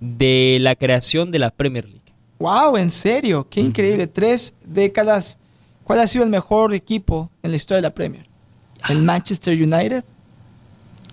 [0.00, 2.00] de la creación de la Premier League.
[2.38, 4.06] Wow, en serio, qué increíble.
[4.06, 5.38] Tres décadas.
[5.84, 8.26] ¿Cuál ha sido el mejor equipo en la historia de la Premier?
[8.88, 10.04] ¿El Manchester United?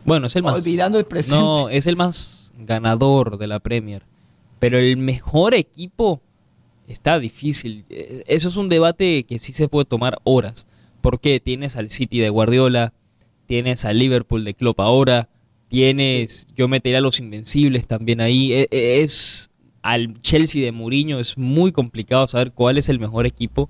[0.05, 0.55] Bueno, es el más.
[0.55, 1.35] Olvidando el presente.
[1.35, 4.03] No, es el más ganador de la Premier.
[4.59, 6.21] Pero el mejor equipo
[6.89, 7.85] está difícil.
[7.89, 10.67] Eh, Eso es un debate que sí se puede tomar horas.
[11.01, 12.91] Porque tienes al City de Guardiola,
[13.45, 15.29] tienes al Liverpool de Klopp ahora,
[15.69, 18.51] tienes, yo metería a los Invencibles también ahí.
[18.53, 19.49] E- e- Es
[19.81, 23.69] al Chelsea de Mourinho, es muy complicado saber cuál es el mejor equipo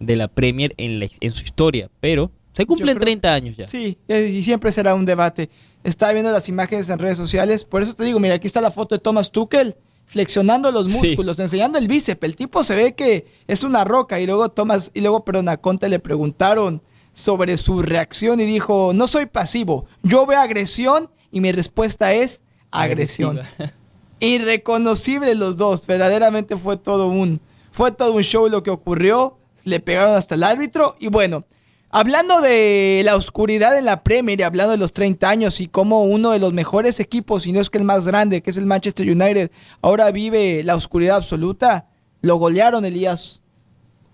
[0.00, 1.88] de la Premier en, la- en su historia.
[2.00, 3.68] Pero se cumplen creo- 30 años ya.
[3.68, 5.50] Sí, y siempre será un debate.
[5.84, 8.72] Estaba viendo las imágenes en redes sociales, por eso te digo, mira, aquí está la
[8.72, 11.08] foto de Thomas Tuchel flexionando los Sí.
[11.08, 12.22] músculos, enseñando el bíceps.
[12.22, 15.56] El tipo se ve que es una roca y luego Thomas y luego perdón, a
[15.58, 16.80] Conte le preguntaron
[17.12, 22.42] sobre su reacción y dijo, "No soy pasivo, yo veo agresión y mi respuesta es
[22.70, 23.40] agresión."
[24.20, 25.86] irreconocibles los dos.
[25.86, 27.40] Verdaderamente fue todo un
[27.72, 29.36] fue todo un show lo que ocurrió.
[29.64, 31.44] Le pegaron hasta el árbitro y bueno,
[31.90, 36.04] hablando de la oscuridad en la Premier y hablando de los 30 años y cómo
[36.04, 38.66] uno de los mejores equipos, y no es que el más grande, que es el
[38.66, 39.50] Manchester United,
[39.82, 41.86] ahora vive la oscuridad absoluta,
[42.22, 43.42] lo golearon Elías.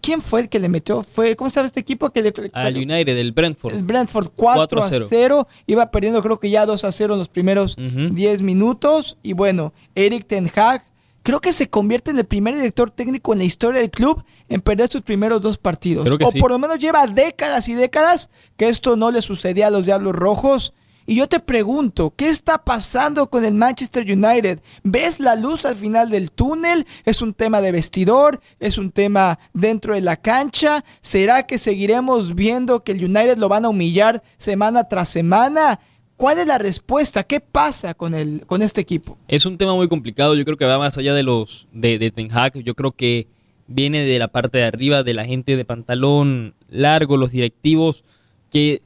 [0.00, 1.04] ¿Quién fue el que le metió?
[1.04, 3.72] Fue ¿Cómo estaba este equipo que le Al United, el Brentford.
[3.72, 5.06] el Brentford 4, 4 a a 0.
[5.08, 5.48] 0.
[5.68, 8.12] Iba perdiendo creo que ya 2 a 0 en los primeros Ujú.
[8.12, 9.16] 10 minutos.
[9.22, 10.84] Y bueno, Eric Ten Hag
[11.22, 14.60] creo que se convierte en el primer director técnico en la historia del club en
[14.60, 16.08] perder sus primeros dos partidos.
[16.08, 16.40] O sí.
[16.40, 20.14] por lo menos lleva décadas y décadas que esto no le sucedía a los Diablos
[20.14, 20.74] Rojos.
[21.04, 24.60] Y yo te pregunto, ¿qué está pasando con el Manchester United?
[24.84, 26.86] ¿Ves la luz al final del túnel?
[27.04, 28.40] ¿Es un tema de vestidor?
[28.60, 30.84] ¿Es un tema dentro de la cancha?
[31.00, 35.80] ¿Será que seguiremos viendo que el United lo van a humillar semana tras semana?
[36.22, 37.24] ¿Cuál es la respuesta?
[37.24, 39.18] ¿Qué pasa con, el, con este equipo?
[39.26, 42.12] Es un tema muy complicado, yo creo que va más allá de los de, de
[42.12, 43.26] Ten Hag, yo creo que
[43.66, 48.04] viene de la parte de arriba, de la gente de pantalón largo, los directivos,
[48.52, 48.82] que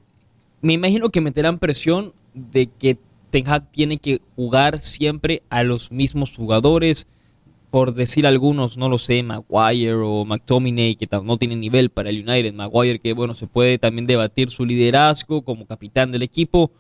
[0.63, 2.97] me imagino que meterán presión de que
[3.29, 7.07] Ten Hag tiene que jugar siempre a los mismos jugadores,
[7.71, 12.27] por decir algunos, no lo sé, Maguire o McTominay, que no tienen nivel para el
[12.27, 16.73] United, Maguire que bueno, se puede también debatir su liderazgo como capitán del equipo,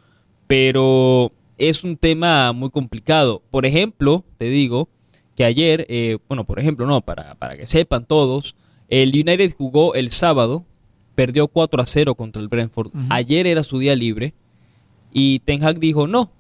[0.47, 3.43] pero es un tema muy complicado.
[3.51, 4.89] Por ejemplo, te digo
[5.35, 8.57] que ayer, eh, bueno, por ejemplo, no, para, para que sepan todos,
[8.89, 10.65] el United jugó el sábado,
[11.15, 12.91] perdió 4 a 0 contra el Brentford.
[13.11, 14.35] Ayer era su día libre
[15.13, 16.31] y Ten Hag dijo, no,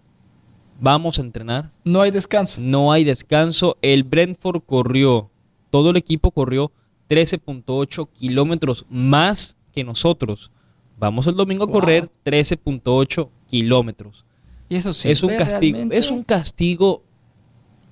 [0.81, 2.61] vamos a entrenar, No hay descanso.
[2.63, 3.77] no hay descanso.
[3.83, 5.31] El Brentford corrió,
[5.71, 6.71] todo el equipo corrió
[7.09, 10.51] 13.8 kilómetros más que nosotros.
[10.99, 11.75] Vamos el domingo a Wow.
[11.81, 14.25] correr 13.8 kilómetros.
[14.69, 15.11] Y eso sí.
[15.11, 17.03] es un castigo, es un castigo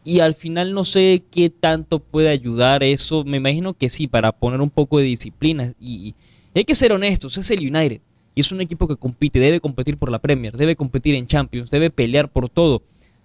[0.04, 3.24] y al final no sé qué tanto puede ayudar eso.
[3.24, 5.72] Me imagino que sí, para poner un poco de disciplina.
[5.80, 6.14] Y,
[6.54, 8.00] y hay que ser honestos, es el United.
[8.34, 11.70] Y es un equipo que compite, debe competir por la Premier, debe competir en Champions,
[11.70, 12.82] debe pelear por todo.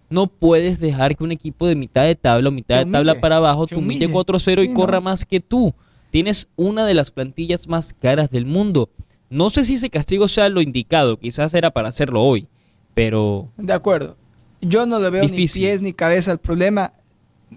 [0.09, 3.37] No puedes dejar que un equipo de mitad de tabla o mitad de tabla para
[3.37, 4.19] abajo te humille humille.
[4.25, 5.01] 4-0 y Sí, corra no.
[5.01, 5.73] más que tú.
[6.11, 8.89] Tienes una de las plantillas más caras del mundo.
[9.29, 12.47] No sé si ese castigo sea lo indicado, quizás era para hacerlo hoy,
[12.93, 14.17] pero De acuerdo.
[14.61, 15.61] Yo no le veo Difícil.
[15.61, 16.93] ni pies ni cabeza al problema.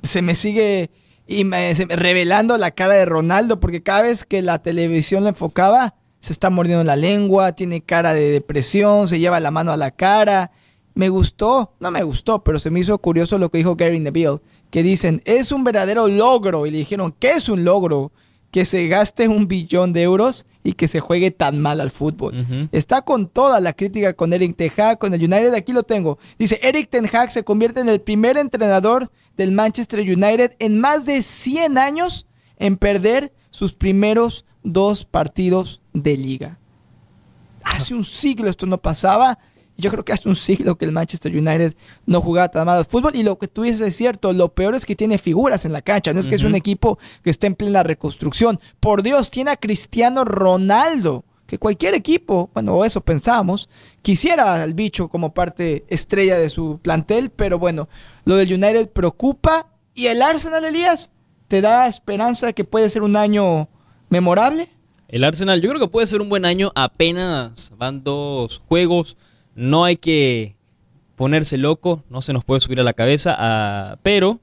[0.02, 0.90] Se me sigue
[1.26, 5.94] y me, revelando la cara de Ronaldo, porque cada vez que la televisión lo enfocaba,
[6.20, 9.90] se está mordiendo la lengua, tiene cara de depresión, se lleva la mano a la
[9.90, 10.52] cara.
[10.94, 14.40] Me gustó, no me gustó, pero se me hizo curioso lo que dijo Gary Neville,
[14.70, 16.66] que dicen, es un verdadero logro.
[16.66, 18.12] Y le dijeron, ¿qué es un logro?
[18.53, 22.69] Que se gaste un billón de euros y que se juegue tan mal al fútbol.
[22.71, 26.19] Está con toda la crítica con Eric Ten Hag, con el United, aquí lo tengo.
[26.38, 31.07] Dice, Eric Ten Hag se convierte en el primer entrenador del Manchester United en más
[31.07, 36.59] de 100 años en perder sus primeros dos partidos de liga.
[37.65, 39.38] Hace un siglo esto no pasaba
[39.76, 41.74] yo creo que hace un siglo que el Manchester United
[42.06, 43.16] no jugaba tan mal al fútbol.
[43.16, 44.32] Y lo que tú dices es cierto.
[44.32, 46.12] Lo peor es que tiene figuras en la cancha.
[46.12, 48.61] No es que es un equipo que está en plena reconstrucción.
[48.80, 51.24] Por Dios, tiene a Cristiano Ronaldo.
[51.46, 53.68] Que cualquier equipo, bueno, eso pensamos,
[54.00, 57.30] quisiera al bicho como parte estrella de su plantel.
[57.30, 57.88] Pero bueno,
[58.24, 59.68] lo del United preocupa.
[59.94, 61.12] ¿Y el Arsenal, Elías?
[61.48, 63.68] ¿Te da esperanza de que puede ser un año
[64.08, 64.70] memorable?
[65.08, 66.72] El Arsenal, yo creo que puede ser un buen año.
[66.74, 69.18] Apenas van dos juegos
[69.55, 70.57] no hay que
[71.17, 74.41] ponerse loco, no se nos puede subir a la cabeza, ah, pero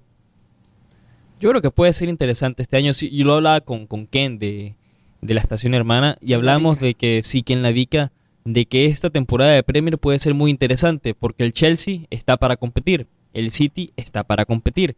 [1.39, 2.91] yo creo que puede ser interesante este año.
[2.91, 4.75] Yo lo hablaba con, con Ken de,
[5.21, 8.11] la estación hermana y hablamos de que sí, Ken la Vica,
[8.45, 12.57] de que esta temporada de Premier puede ser muy interesante porque el Chelsea está para
[12.57, 14.95] competir, el City está para competir,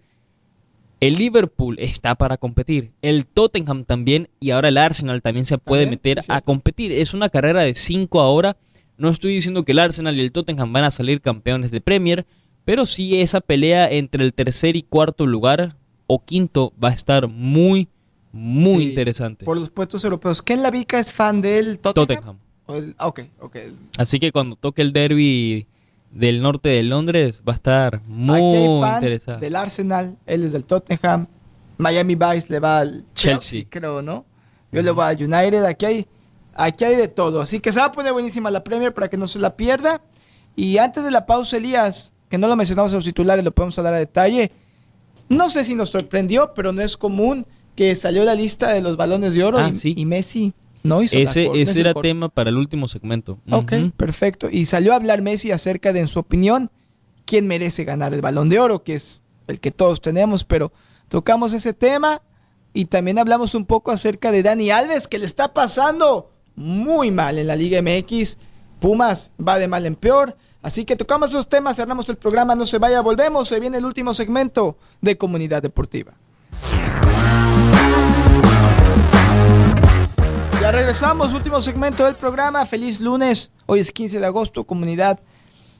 [0.99, 5.87] el Liverpool está para competir, el Tottenham también y ahora el Arsenal también se puede
[5.87, 6.91] meter a competir.
[6.91, 8.57] Es una carrera de cinco ahora
[9.01, 12.27] no estoy diciendo que el Arsenal y el Tottenham van a salir campeones de Premier,
[12.65, 17.27] pero sí esa pelea entre el tercer y cuarto lugar o quinto va a estar
[17.27, 17.87] muy,
[18.31, 19.43] muy interesante.
[19.43, 20.43] Por los puestos europeos.
[20.43, 22.37] ¿Quién la Vica es fan del Tottenham?
[22.67, 22.95] Tottenham.
[22.99, 23.57] ok, ok.
[23.97, 25.65] Así que cuando toque el derby
[26.11, 29.45] del norte de Londres va a estar muy Aquí hay fans interesante.
[29.45, 31.25] Del Arsenal, él es del Tottenham.
[31.79, 34.25] Miami Vice le va al Chelsea, creo, ¿no?
[34.71, 35.65] Yo le voy al United.
[35.65, 36.07] Aquí hay
[36.53, 37.41] Aquí hay de todo.
[37.41, 40.01] Así que se va a poner buenísima la Premier para que no se la pierda.
[40.55, 43.77] Y antes de la pausa, Elías, que no lo mencionamos en los titulares, lo podemos
[43.77, 44.51] hablar a detalle.
[45.29, 48.97] No sé si nos sorprendió, pero no es común que salió la lista de los
[48.97, 52.87] balones de oro ah, y, Messi no hizo Ese, ese era tema para el último
[52.87, 53.39] segmento.
[53.49, 54.49] Ok, perfecto.
[54.51, 56.69] Y salió a hablar Messi acerca de, en su opinión,
[57.25, 60.73] quién merece ganar el balón de oro, que es el que todos tenemos, pero
[61.07, 62.21] tocamos ese tema
[62.73, 66.31] y también hablamos un poco acerca de Dani Alves, que le está pasando
[66.61, 68.37] muy mal en la Liga MX.
[68.79, 70.37] Pumas va de mal en peor.
[70.61, 73.85] Así que tocamos esos temas, cerramos el programa, no se vaya, volvemos, se viene el
[73.85, 76.13] último segmento de Comunidad Deportiva.
[80.61, 85.19] Ya regresamos, último segmento del programa, feliz lunes, hoy es 15 de agosto, Comunidad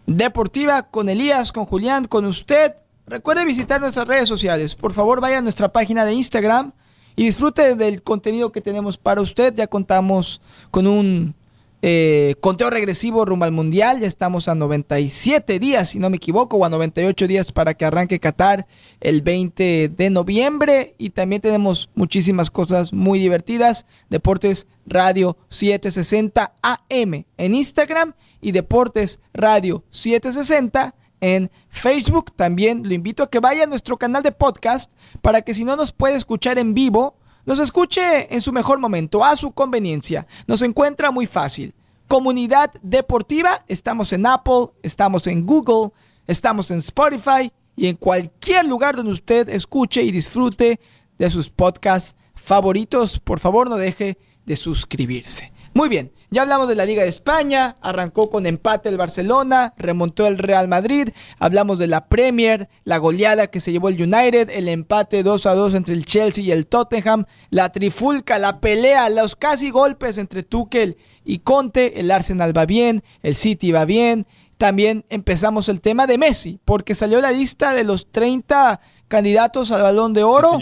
[0.08, 2.74] Deportiva, con Elías, con Julián, con usted.
[3.06, 6.74] Recuerde visitar nuestras redes sociales, por favor vaya a nuestra página de Instagram,
[7.16, 9.54] y disfrute del contenido que tenemos para usted.
[9.54, 11.36] Ya contamos con un
[11.84, 14.00] eh, conteo regresivo rumbo al Mundial.
[14.00, 17.86] Ya estamos a 97 días, si no me equivoco, o a 98 días para que
[17.86, 18.68] arranque Qatar
[19.00, 20.96] el 20 de noviembre.
[20.98, 23.86] Y también tenemos muchísimas cosas muy divertidas.
[24.10, 32.36] Deportes Radio 760 AM en Instagram y Deportes Radio 760 en Facebook.
[32.36, 35.78] También lo invito a que vaya a nuestro canal de podcast para que si no
[35.78, 40.28] nos puede escuchar en vivo, nos escuche en su mejor momento, a su conveniencia.
[40.48, 41.74] Nos encuentra muy fácil.
[42.08, 45.92] Comunidad Deportiva, estamos en Apple, estamos en Google,
[46.28, 50.80] estamos en Spotify y en cualquier lugar donde usted escuche y disfrute
[51.18, 53.20] de sus podcasts favoritos.
[53.20, 55.54] Por favor, no deje de suscribirse.
[55.74, 60.28] Muy bien, ya hablamos de la Liga de España, arrancó con empate el Barcelona, remontó
[60.28, 64.68] el Real Madrid, hablamos de la Premier, la goleada que se llevó el United, el
[64.68, 69.38] empate 2 a 2 entre el Chelsea y el Tottenham, la trifulca, la pelea, los
[69.38, 74.28] casi golpes entre Tuchel y Conte, el Arsenal va bien, el City va bien.
[74.58, 79.84] También empezamos el tema de Messi, porque salió la lista de los 30 candidatos al
[79.84, 80.60] balón de oro.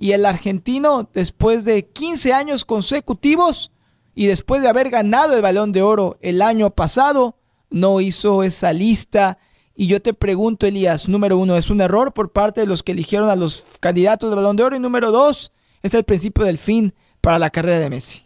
[0.00, 3.72] y el argentino, después de 15 años consecutivos,
[4.18, 7.36] y después de haber ganado el balón de oro el año pasado,
[7.70, 9.38] no hizo esa lista.
[9.76, 12.90] Y yo te pregunto, Elías, número uno, ¿es un error por parte de los que
[12.90, 14.74] eligieron a los candidatos del balón de oro?
[14.74, 15.52] Y número dos,
[15.84, 18.24] ¿es el principio del fin para la carrera de Messi?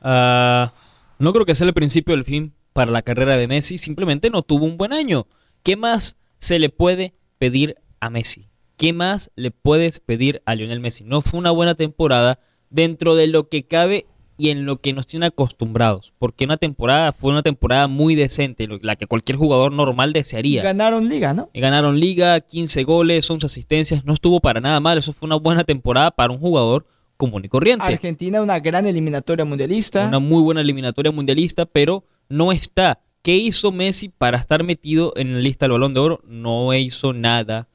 [0.00, 0.72] Ah,
[1.18, 4.40] no creo que sea el principio del fin para la carrera de Messi, simplemente no
[4.40, 5.26] tuvo un buen año.
[5.62, 8.48] ¿Qué más se le puede pedir a Messi?
[8.78, 11.04] ¿Qué más le puedes pedir a Lionel Messi?
[11.04, 12.38] No fue una buena temporada
[12.70, 14.06] dentro de lo que cabe
[14.40, 16.14] y en lo que nos tiene acostumbrados.
[16.18, 20.62] Porque una temporada fue una temporada muy decente, la que cualquier jugador normal desearía.
[20.62, 21.50] Ganaron liga, ¿no?
[21.52, 24.96] Y Ganaron liga, 15 goles, 11 asistencias, no estuvo para nada mal.
[24.96, 26.86] Eso fue una buena temporada para un jugador
[27.18, 27.84] común y corriente.
[27.84, 30.06] Argentina, una gran eliminatoria mundialista.
[30.06, 33.00] Una muy buena eliminatoria mundialista, pero no está.
[33.20, 36.20] ¿Qué hizo Messi para estar metido en la lista del Balón de Oro?
[36.24, 37.68] No hizo nada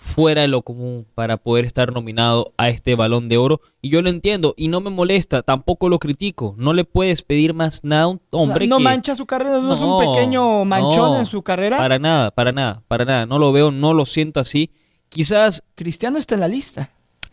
[0.00, 3.60] fuera de lo común para poder estar nominado a este Balón de Oro.
[3.82, 6.54] Y yo lo entiendo y no me molesta, tampoco lo critico.
[6.58, 8.84] No le puedes pedir más nada a un hombre no que...
[8.84, 11.76] mancha su carrera, no, es un pequeño manchón no, en su carrera.
[11.76, 13.26] Para nada, para nada, para nada.
[13.26, 14.70] No lo veo, no lo siento así.
[15.10, 16.90] Quizás, Cristiano está en la lista.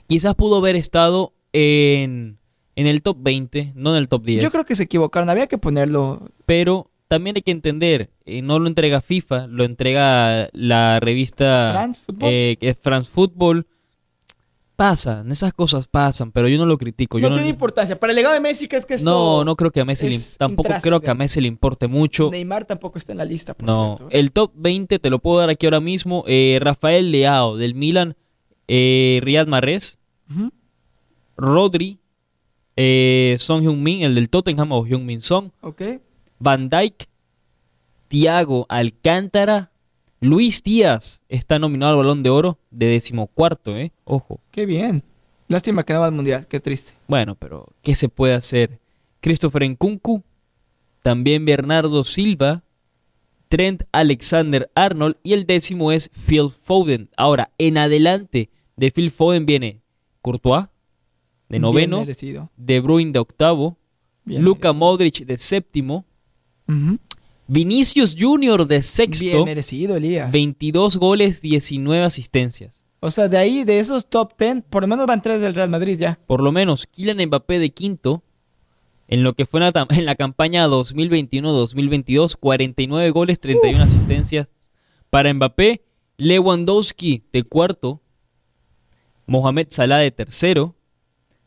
[0.08, 2.38] quizás pudo haber estado en,
[2.76, 4.44] en el top 20, no en el top 10.
[4.44, 6.30] Yo creo que se equivocaron, había que ponerlo.
[6.46, 12.02] pero también hay que entender, eh, no lo entrega FIFA, lo entrega la revista France
[12.06, 12.30] Football.
[12.32, 13.66] eh, que es France Football.
[14.76, 17.18] Pasan, esas cosas pasan, pero yo no lo critico.
[17.18, 18.00] yo no tiene importancia.
[18.00, 20.20] Para el legado de Messi, ¿crees que esto no, no creo que a Messi le,
[20.38, 21.16] tampoco creo que a?
[21.16, 22.30] Messi le importe mucho.
[22.30, 24.16] Neymar tampoco está en la lista, por No, cierto.
[24.16, 26.24] el top 20 te lo puedo dar aquí ahora mismo.
[26.28, 28.16] Eh, Rafael Leao del Milan,
[28.68, 29.98] eh, Riyad Mahrez.
[31.36, 32.00] Rodri,
[32.76, 35.82] eh, Son Heung-min, el del Tottenham o Heung-min Son, Ok.
[36.40, 37.08] Van Dijk,
[38.08, 39.72] Thiago Alcántara,
[40.20, 43.92] Luis Díaz está nominado al Balón de Oro de decimocuarto, ¿eh?
[44.04, 44.40] Ojo.
[44.52, 45.04] Qué bien.
[45.48, 46.94] Lástima que no va al mundial, qué triste.
[47.08, 48.80] Bueno, pero ¿qué se puede hacer?
[49.22, 50.24] Christopher Nkunku,
[51.02, 52.64] también Bernardo Silva,
[53.48, 57.10] Trent Alexander Arnold y el décimo es Phil Foden.
[57.16, 59.82] Ahora, en adelante de Phil Foden viene
[60.22, 60.66] Courtois
[61.50, 62.06] de noveno.
[62.58, 63.78] De Bruyne de octavo,
[64.26, 64.74] Bien merecido.
[64.74, 66.06] Modric de séptimo,
[67.48, 70.32] Vinicius Junior de Bien sexto, merecido, Elías.
[70.32, 72.84] 22 goles, 19 asistencias.
[73.00, 75.70] O sea, de ahí, de esos top 10, por lo menos van tres del Real
[75.70, 76.20] Madrid ya.
[76.28, 78.24] Por lo menos Kylian Mbappé de quinto,
[79.08, 84.50] en lo que fue en la, en la campaña 2021-2022, 49 goles, 31 asistencias
[85.10, 85.84] para Mbappé,
[86.18, 88.02] Lewandowski de cuarto,
[89.28, 90.76] Mohamed Salah de tercero,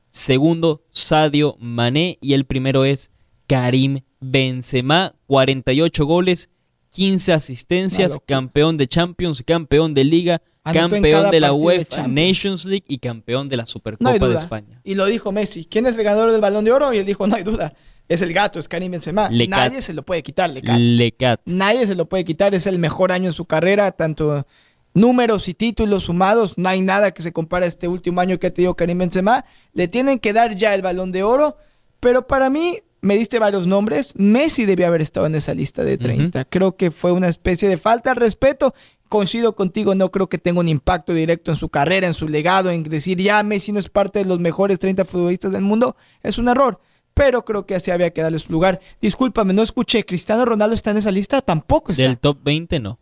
[0.09, 3.11] segundo Sadio Mané y el primero es
[3.47, 6.51] Karim Benzema, 48 goles,
[6.91, 12.07] 15 Una asistencias, campeón de Champions, campeón de Liga, Anotó campeón de la de UEFA.
[12.07, 14.81] Nations League y campeón de la Supercopa de España.
[14.85, 15.65] Y lo dijo Messi.
[15.65, 16.93] ¿Quién es el ganador del Balón de Oro?
[16.93, 17.73] Y él dijo, no hay duda.
[18.09, 19.31] Es el gato, es Karim Benzema.
[19.31, 19.83] Le Nadie cat.
[19.83, 20.77] se lo puede quitar, le cat.
[20.79, 21.41] Lecat.
[21.47, 22.55] Nadie se lo puede quitar.
[22.55, 24.47] Es el mejor año en su carrera, tanto
[24.95, 26.59] números y títulos sumados.
[26.59, 29.45] No hay nada que se compare a este último año que ha tenido Karim Benzema.
[29.73, 31.57] Le tienen que dar ya el balón de oro.
[32.01, 34.15] Pero para mí, me diste varios nombres.
[34.17, 36.45] Messi debía haber estado en esa lista de 30.
[36.47, 38.75] Creo que fue una especie de falta de respeto.
[39.09, 42.71] Coincido contigo, no creo que tenga un impacto directo en su carrera, en su legado,
[42.71, 45.97] en decir ya Messi no es parte de los mejores 30 futbolistas del mundo.
[46.23, 46.81] Es un error
[47.15, 48.81] pero creo que así había que darle su lugar.
[49.01, 50.05] Discúlpame, no escuché.
[50.05, 51.43] ¿Cristiano Ronaldo está en esa lista?
[51.43, 52.05] Tampoco está.
[52.05, 52.99] Del top 20 no.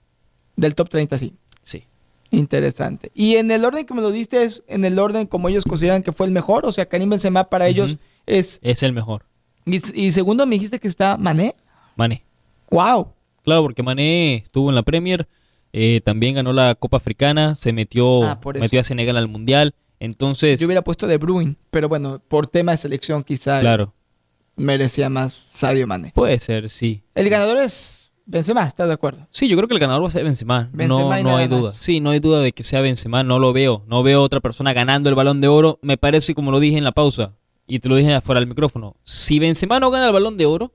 [0.57, 1.35] Del top 30, sí.
[1.63, 1.85] Sí.
[2.31, 3.13] Interesante.
[3.15, 6.03] Y en el orden que me lo diste, es en el orden como ellos consideran
[6.03, 6.67] que fue el mejor.
[6.67, 8.59] O sea, Karim Benzema para ellos es.
[8.63, 9.25] Es el mejor.
[9.69, 11.55] Y, y segundo, me dijiste que está Mané.
[11.97, 12.25] Mané.
[12.71, 13.13] ¡Wow!
[13.45, 15.27] Claro, porque Mané estuvo en la Premier,
[15.73, 19.75] eh, también ganó la Copa Africana, se metió, Ah, metió a Senegal al Mundial.
[20.01, 23.95] Entonces, Yo hubiera puesto de Bruin, pero bueno, por tema de selección quizá claro,
[24.57, 26.13] merecía más Sadio Mané.
[26.15, 27.03] puede ser, sí.
[27.15, 29.27] El ganador es Benzema, ¿estás de acuerdo?
[29.31, 30.69] Sí, yo creo que el ganador va a ser Benzema.
[30.73, 31.69] Benzema no no hay duda.
[31.71, 31.77] más.
[31.77, 33.23] Sí, no hay duda de que sea Benzema.
[33.23, 33.85] No lo veo.
[33.89, 35.79] No veo otra persona ganando el Balón de Oro.
[35.83, 37.33] Me parece, como lo dije en la pausa,
[37.69, 40.73] y te lo dije afuera del micrófono, si Benzema no gana el Balón de Oro,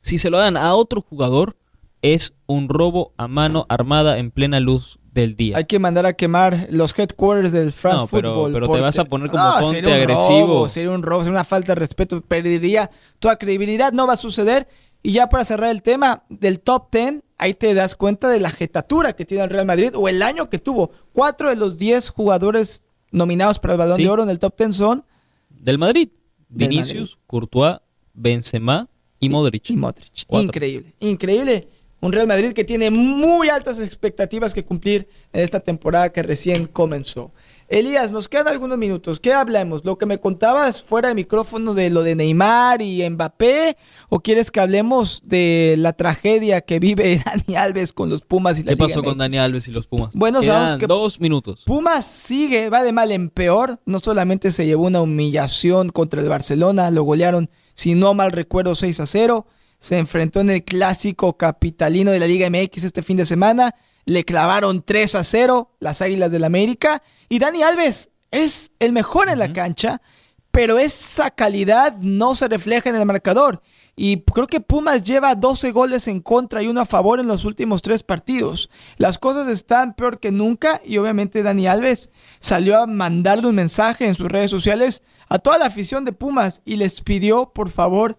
[0.00, 1.56] si se lo dan a otro jugador,
[2.02, 5.56] es un robo a mano armada en plena luz del día.
[5.58, 8.52] Hay que mandar a quemar los headquarters del France No, pero- Football.
[8.54, 10.46] pero te vas a poner como No, sería un agresivo.
[10.46, 12.20] robo, sería un robo, sería una falta de respeto.
[12.22, 12.90] Perdería
[13.20, 13.92] toda credibilidad.
[13.92, 14.66] No va a suceder.
[15.04, 18.50] Y ya para cerrar el tema del top 10, ahí te das cuenta de la
[18.50, 20.90] jetatura que tiene el Real Madrid o el año que tuvo.
[21.12, 24.04] Cuatro de los diez jugadores nominados para el Balón Sí.
[24.04, 25.04] de Oro en el top 10 son
[25.50, 26.08] Del Madrid,
[26.52, 27.78] Vinicius, Courtois,
[28.14, 28.88] Benzema
[29.18, 29.70] y Modric.
[29.70, 30.24] y Modric.
[30.26, 30.46] Cuatro.
[30.46, 31.68] Increíble, increíble.
[32.00, 36.66] Un Real Madrid que tiene muy altas expectativas que cumplir en esta temporada que recién
[36.66, 37.32] comenzó.
[37.68, 39.18] Elías, nos quedan algunos minutos.
[39.18, 39.84] ¿Qué hablemos?
[39.84, 43.78] ¿Lo que me contabas fuera de micrófono de lo de Neymar y Mbappé?
[44.10, 48.62] ¿O quieres que hablemos de la tragedia que vive Dani Alves con los Pumas y
[48.62, 49.16] la ¿Qué Liga pasó con?
[49.16, 50.14] Dani Alves y los Pumas?
[50.14, 51.62] Bueno, Quedan sabemos que- dos minutos.
[51.64, 53.80] Pumas sigue, va de mal en peor.
[53.86, 58.74] No solamente se llevó una humillación contra el Barcelona, lo golearon, si no mal recuerdo,
[58.74, 59.46] 6 a 0.
[59.78, 63.74] Se enfrentó en el clásico capitalino de la Liga MX este fin de semana.
[64.04, 67.02] Le clavaron 3 a 0 las Águilas del América.
[67.28, 70.02] Y Dani Alves es el mejor en la cancha,
[70.50, 73.62] pero esa calidad no se refleja en el marcador.
[73.94, 77.44] Y creo que Pumas lleva 12 goles en contra y uno a favor en los
[77.44, 78.70] últimos tres partidos.
[78.96, 84.06] Las cosas están peor que nunca y obviamente Dani Alves salió a mandarle un mensaje
[84.06, 88.18] en sus redes sociales a toda la afición de Pumas y les pidió por favor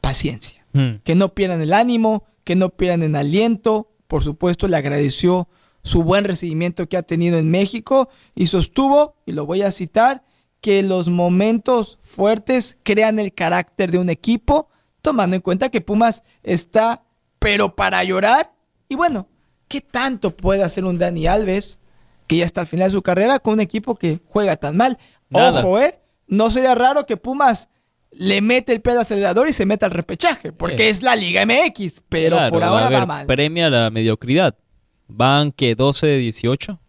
[0.00, 0.64] paciencia.
[0.72, 0.96] Hmm.
[1.04, 3.87] Que no pierdan el ánimo, que no pierdan el aliento.
[4.08, 5.48] Por supuesto le agradeció
[5.84, 10.24] su buen recibimiento que ha tenido en México y sostuvo, y lo voy a citar,
[10.60, 14.68] que los momentos fuertes crean el carácter de un equipo
[15.02, 17.04] tomando en cuenta que Pumas está,
[17.38, 18.52] pero para llorar.
[18.88, 19.28] Y bueno,
[19.68, 21.78] ¿qué tanto puede hacer un Dani Alves,
[22.26, 24.98] que ya está al final de su carrera, con un equipo que juega tan mal?
[25.30, 26.00] Ojo, ¿eh?
[26.26, 27.70] No sería raro que Pumas
[28.12, 31.44] le mete el pie al acelerador y se meta al repechaje, porque es la Liga
[31.44, 33.26] MX, pero por ahora va mal.
[33.26, 34.56] Premia la mediocridad.
[35.06, 36.80] ¿Van que 12 de 18?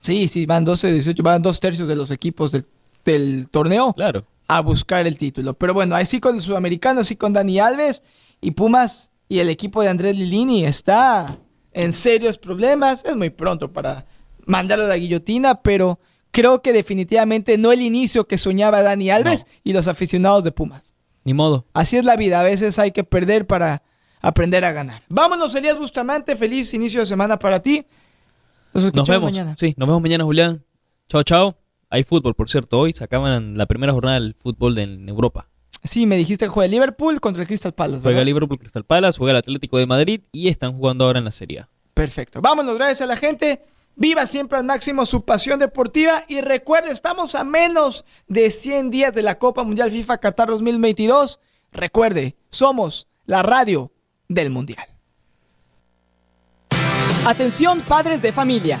[0.00, 2.66] Sí, sí, van 12 de 18, van dos tercios de los equipos del,
[3.04, 3.92] del torneo.
[3.94, 5.54] Claro a buscar el título.
[5.54, 8.02] Pero bueno, ahí sí con el sudamericano, sí con Dani Alves
[8.40, 11.38] y Pumas y el equipo de Andrés Lilini está
[11.72, 13.04] en serios problemas.
[13.04, 14.06] Es muy pronto para
[14.46, 15.98] mandarlo a la guillotina, pero
[16.34, 20.92] creo que definitivamente no el inicio que soñaba Dani Alves y los aficionados de Pumas.
[21.22, 21.64] Ni modo.
[21.72, 23.82] Así es la vida, a veces hay que perder para
[24.20, 25.02] aprender a ganar.
[25.08, 27.86] Vámonos, Elías Bustamante, feliz inicio de semana para ti.
[28.72, 29.54] Nos, nos vemos mañana.
[29.56, 30.64] Sí, nos vemos mañana, Julián.
[31.08, 31.56] Chao, chao.
[31.88, 32.80] Hay fútbol, por cierto.
[32.80, 35.48] Hoy se acaban la primera jornada del fútbol en Europa.
[35.84, 37.98] Sí, me dijiste que juega Liverpool contra el Crystal Palace.
[37.98, 38.10] ¿verdad?
[38.10, 41.30] Juega Liverpool, Crystal Palace, juega el Atlético de Madrid y están jugando ahora en la
[41.30, 41.68] Serie A.
[41.94, 42.40] Perfecto.
[42.40, 43.62] Vámonos, gracias a la gente.
[43.96, 49.14] Viva siempre al máximo su pasión deportiva y recuerde, estamos a menos de 100 días
[49.14, 51.40] de la Copa Mundial FIFA Qatar 2022.
[51.70, 53.92] Recuerde, somos la radio
[54.28, 54.86] del Mundial.
[57.24, 58.78] Atención padres de familia.